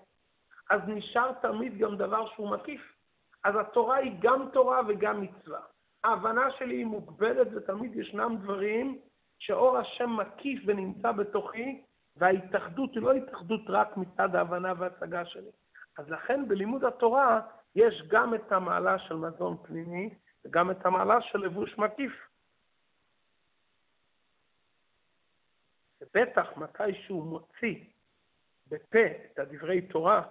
אז 0.69 0.81
נשאר 0.87 1.31
תמיד 1.41 1.77
גם 1.77 1.97
דבר 1.97 2.29
שהוא 2.29 2.51
מקיף. 2.51 3.00
אז 3.43 3.55
התורה 3.55 3.95
היא 3.95 4.13
גם 4.19 4.49
תורה 4.53 4.81
וגם 4.87 5.21
מצווה. 5.21 5.59
ההבנה 6.03 6.51
שלי 6.51 6.75
היא 6.75 6.85
מוגבלת 6.85 7.47
ותמיד 7.55 7.95
ישנם 7.95 8.37
דברים 8.41 8.99
שאור 9.39 9.77
השם 9.77 10.09
מקיף 10.17 10.63
ונמצא 10.65 11.11
בתוכי, 11.11 11.81
וההתאחדות 12.15 12.93
היא 12.93 13.01
לא 13.01 13.13
התאחדות 13.13 13.61
רק 13.69 13.97
מצד 13.97 14.35
ההבנה 14.35 14.73
וההצגה 14.77 15.25
שלי. 15.25 15.51
אז 15.97 16.09
לכן 16.09 16.47
בלימוד 16.47 16.83
התורה 16.83 17.41
יש 17.75 18.03
גם 18.07 18.35
את 18.35 18.51
המעלה 18.51 18.99
של 18.99 19.15
מזון 19.15 19.57
פנימי 19.63 20.09
וגם 20.45 20.71
את 20.71 20.85
המעלה 20.85 21.21
של 21.21 21.39
לבוש 21.39 21.77
מקיף. 21.77 22.11
ובטח 26.01 26.57
מתי 26.57 26.93
שהוא 27.05 27.23
מוציא 27.23 27.75
בפה 28.67 29.05
את 29.25 29.39
הדברי 29.39 29.81
תורה, 29.81 30.21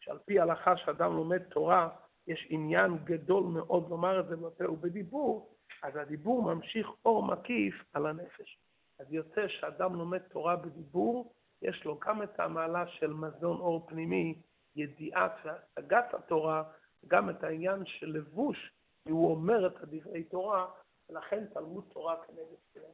שעל 0.00 0.18
פי 0.18 0.40
ההלכה 0.40 0.76
שאדם 0.76 1.12
לומד 1.16 1.42
תורה, 1.42 1.88
יש 2.26 2.46
עניין 2.50 2.98
גדול 3.04 3.44
מאוד 3.44 3.90
לומר 3.90 4.20
את 4.20 4.28
זה 4.28 4.36
בפה 4.36 4.70
ובדיבור, 4.70 5.56
אז 5.82 5.96
הדיבור 5.96 6.42
ממשיך 6.42 6.88
אור 7.04 7.22
מקיף 7.22 7.74
על 7.92 8.06
הנפש. 8.06 8.58
אז 8.98 9.12
יוצא 9.12 9.48
שאדם 9.48 9.94
לומד 9.94 10.18
תורה 10.18 10.56
בדיבור, 10.56 11.34
יש 11.62 11.84
לו 11.84 11.98
גם 11.98 12.22
את 12.22 12.40
המעלה 12.40 12.86
של 12.86 13.12
מזון 13.12 13.60
אור 13.60 13.86
פנימי, 13.88 14.42
ידיעת 14.76 15.32
והשגת 15.44 16.14
התורה, 16.14 16.62
גם 17.06 17.30
את 17.30 17.44
העניין 17.44 17.84
של 17.86 18.06
לבוש, 18.06 18.72
כי 19.04 19.10
הוא 19.10 19.30
אומר 19.30 19.66
את 19.66 19.82
הדברי 19.82 20.24
תורה, 20.24 20.66
ולכן 21.08 21.46
תלמוד 21.46 21.84
תורה 21.92 22.16
כנגד 22.26 22.58
כולם. 22.72 22.90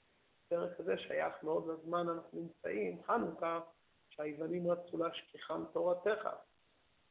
הפרק 0.46 0.80
הזה 0.80 0.98
שייך 0.98 1.34
מאוד 1.42 1.68
לזמן 1.68 2.08
אנחנו 2.08 2.40
נמצאים, 2.40 3.02
חנוכה, 3.02 3.60
שהיוונים 4.10 4.70
רצו 4.70 4.98
להשכיחם 4.98 5.64
תורתך, 5.72 6.28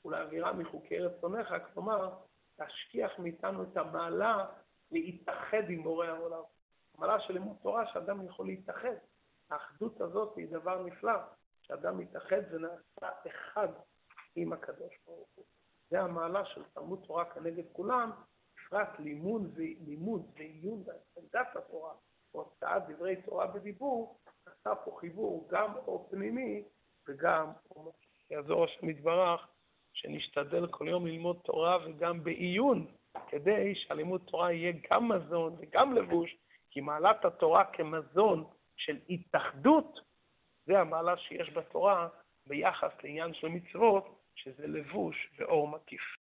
ולהעבירה 0.06 0.54
מחוקי 0.54 0.99
רצונך, 0.99 1.54
כלומר, 1.74 2.16
להשכיח 2.60 3.20
מאיתנו 3.20 3.64
את 3.64 3.78
המעלה 3.78 4.45
להתאחד 4.91 5.70
עם 5.70 5.84
בורא 5.84 6.06
העולם. 6.06 6.41
המעלה 6.97 7.20
של 7.20 7.34
לימוד 7.34 7.58
תורה 7.62 7.88
שאדם 7.93 8.26
יכול 8.26 8.45
להתאחד. 8.45 8.95
האחדות 9.49 10.02
הזאת 10.02 10.38
היא 10.38 10.47
דבר 10.52 10.84
נפלא, 10.84 11.20
שאדם 11.62 11.97
מתאחד 11.97 12.41
ונעשה 12.52 13.08
אחד 13.28 13.68
עם 14.36 14.54
הקדוש 14.54 14.93
ברוך 15.06 15.30
הוא. 15.36 15.45
זה 15.89 16.02
המעלה 16.02 16.45
של 16.45 16.64
תלמוד 16.74 17.04
תורה 17.08 17.26
כנגד 17.26 17.64
כולם, 17.74 18.12
בפרט 18.56 18.99
לימוד, 18.99 19.52
ולימוד 19.56 20.32
ועיון 20.36 20.84
והצגת 20.86 21.56
התורה, 21.56 21.93
הוצאת 22.32 22.84
דברי 22.88 23.22
תורה 23.22 23.47
בדיבור, 23.47 24.20
עשה 24.45 24.76
פה 24.76 24.97
חיבור 24.99 25.47
גם 25.52 25.76
אור 25.76 26.08
פנימי 26.12 26.64
וגם 27.08 27.52
אור 27.70 27.93
יעזור 28.30 28.64
השם 28.64 28.89
יתברך, 28.89 29.47
שנשתדל 29.94 30.68
כל 30.68 30.88
יום 30.88 31.08
ללמוד 31.08 31.39
תורה 31.44 31.78
וגם 31.86 32.24
בעיון, 32.24 32.86
כדי 33.28 33.76
שהלימוד 33.76 34.22
תורה 34.26 34.52
יהיה 34.52 34.74
גם 34.92 35.08
מזון 35.08 35.56
וגם 35.60 35.96
לבוש, 35.96 36.36
כי 36.72 36.82
מעלת 36.82 37.26
התורה 37.26 37.66
כמזון 37.66 38.44
של 38.78 38.98
התאחדות, 39.10 40.00
זה 40.66 40.80
המעלה 40.80 41.18
שיש 41.18 41.50
בתורה 41.50 42.08
ביחס 42.48 42.92
לעניין 43.04 43.34
של 43.34 43.48
מצוות, 43.48 44.22
שזה 44.36 44.68
לבוש 44.68 45.30
ואור 45.38 45.68
מקיף. 45.68 46.20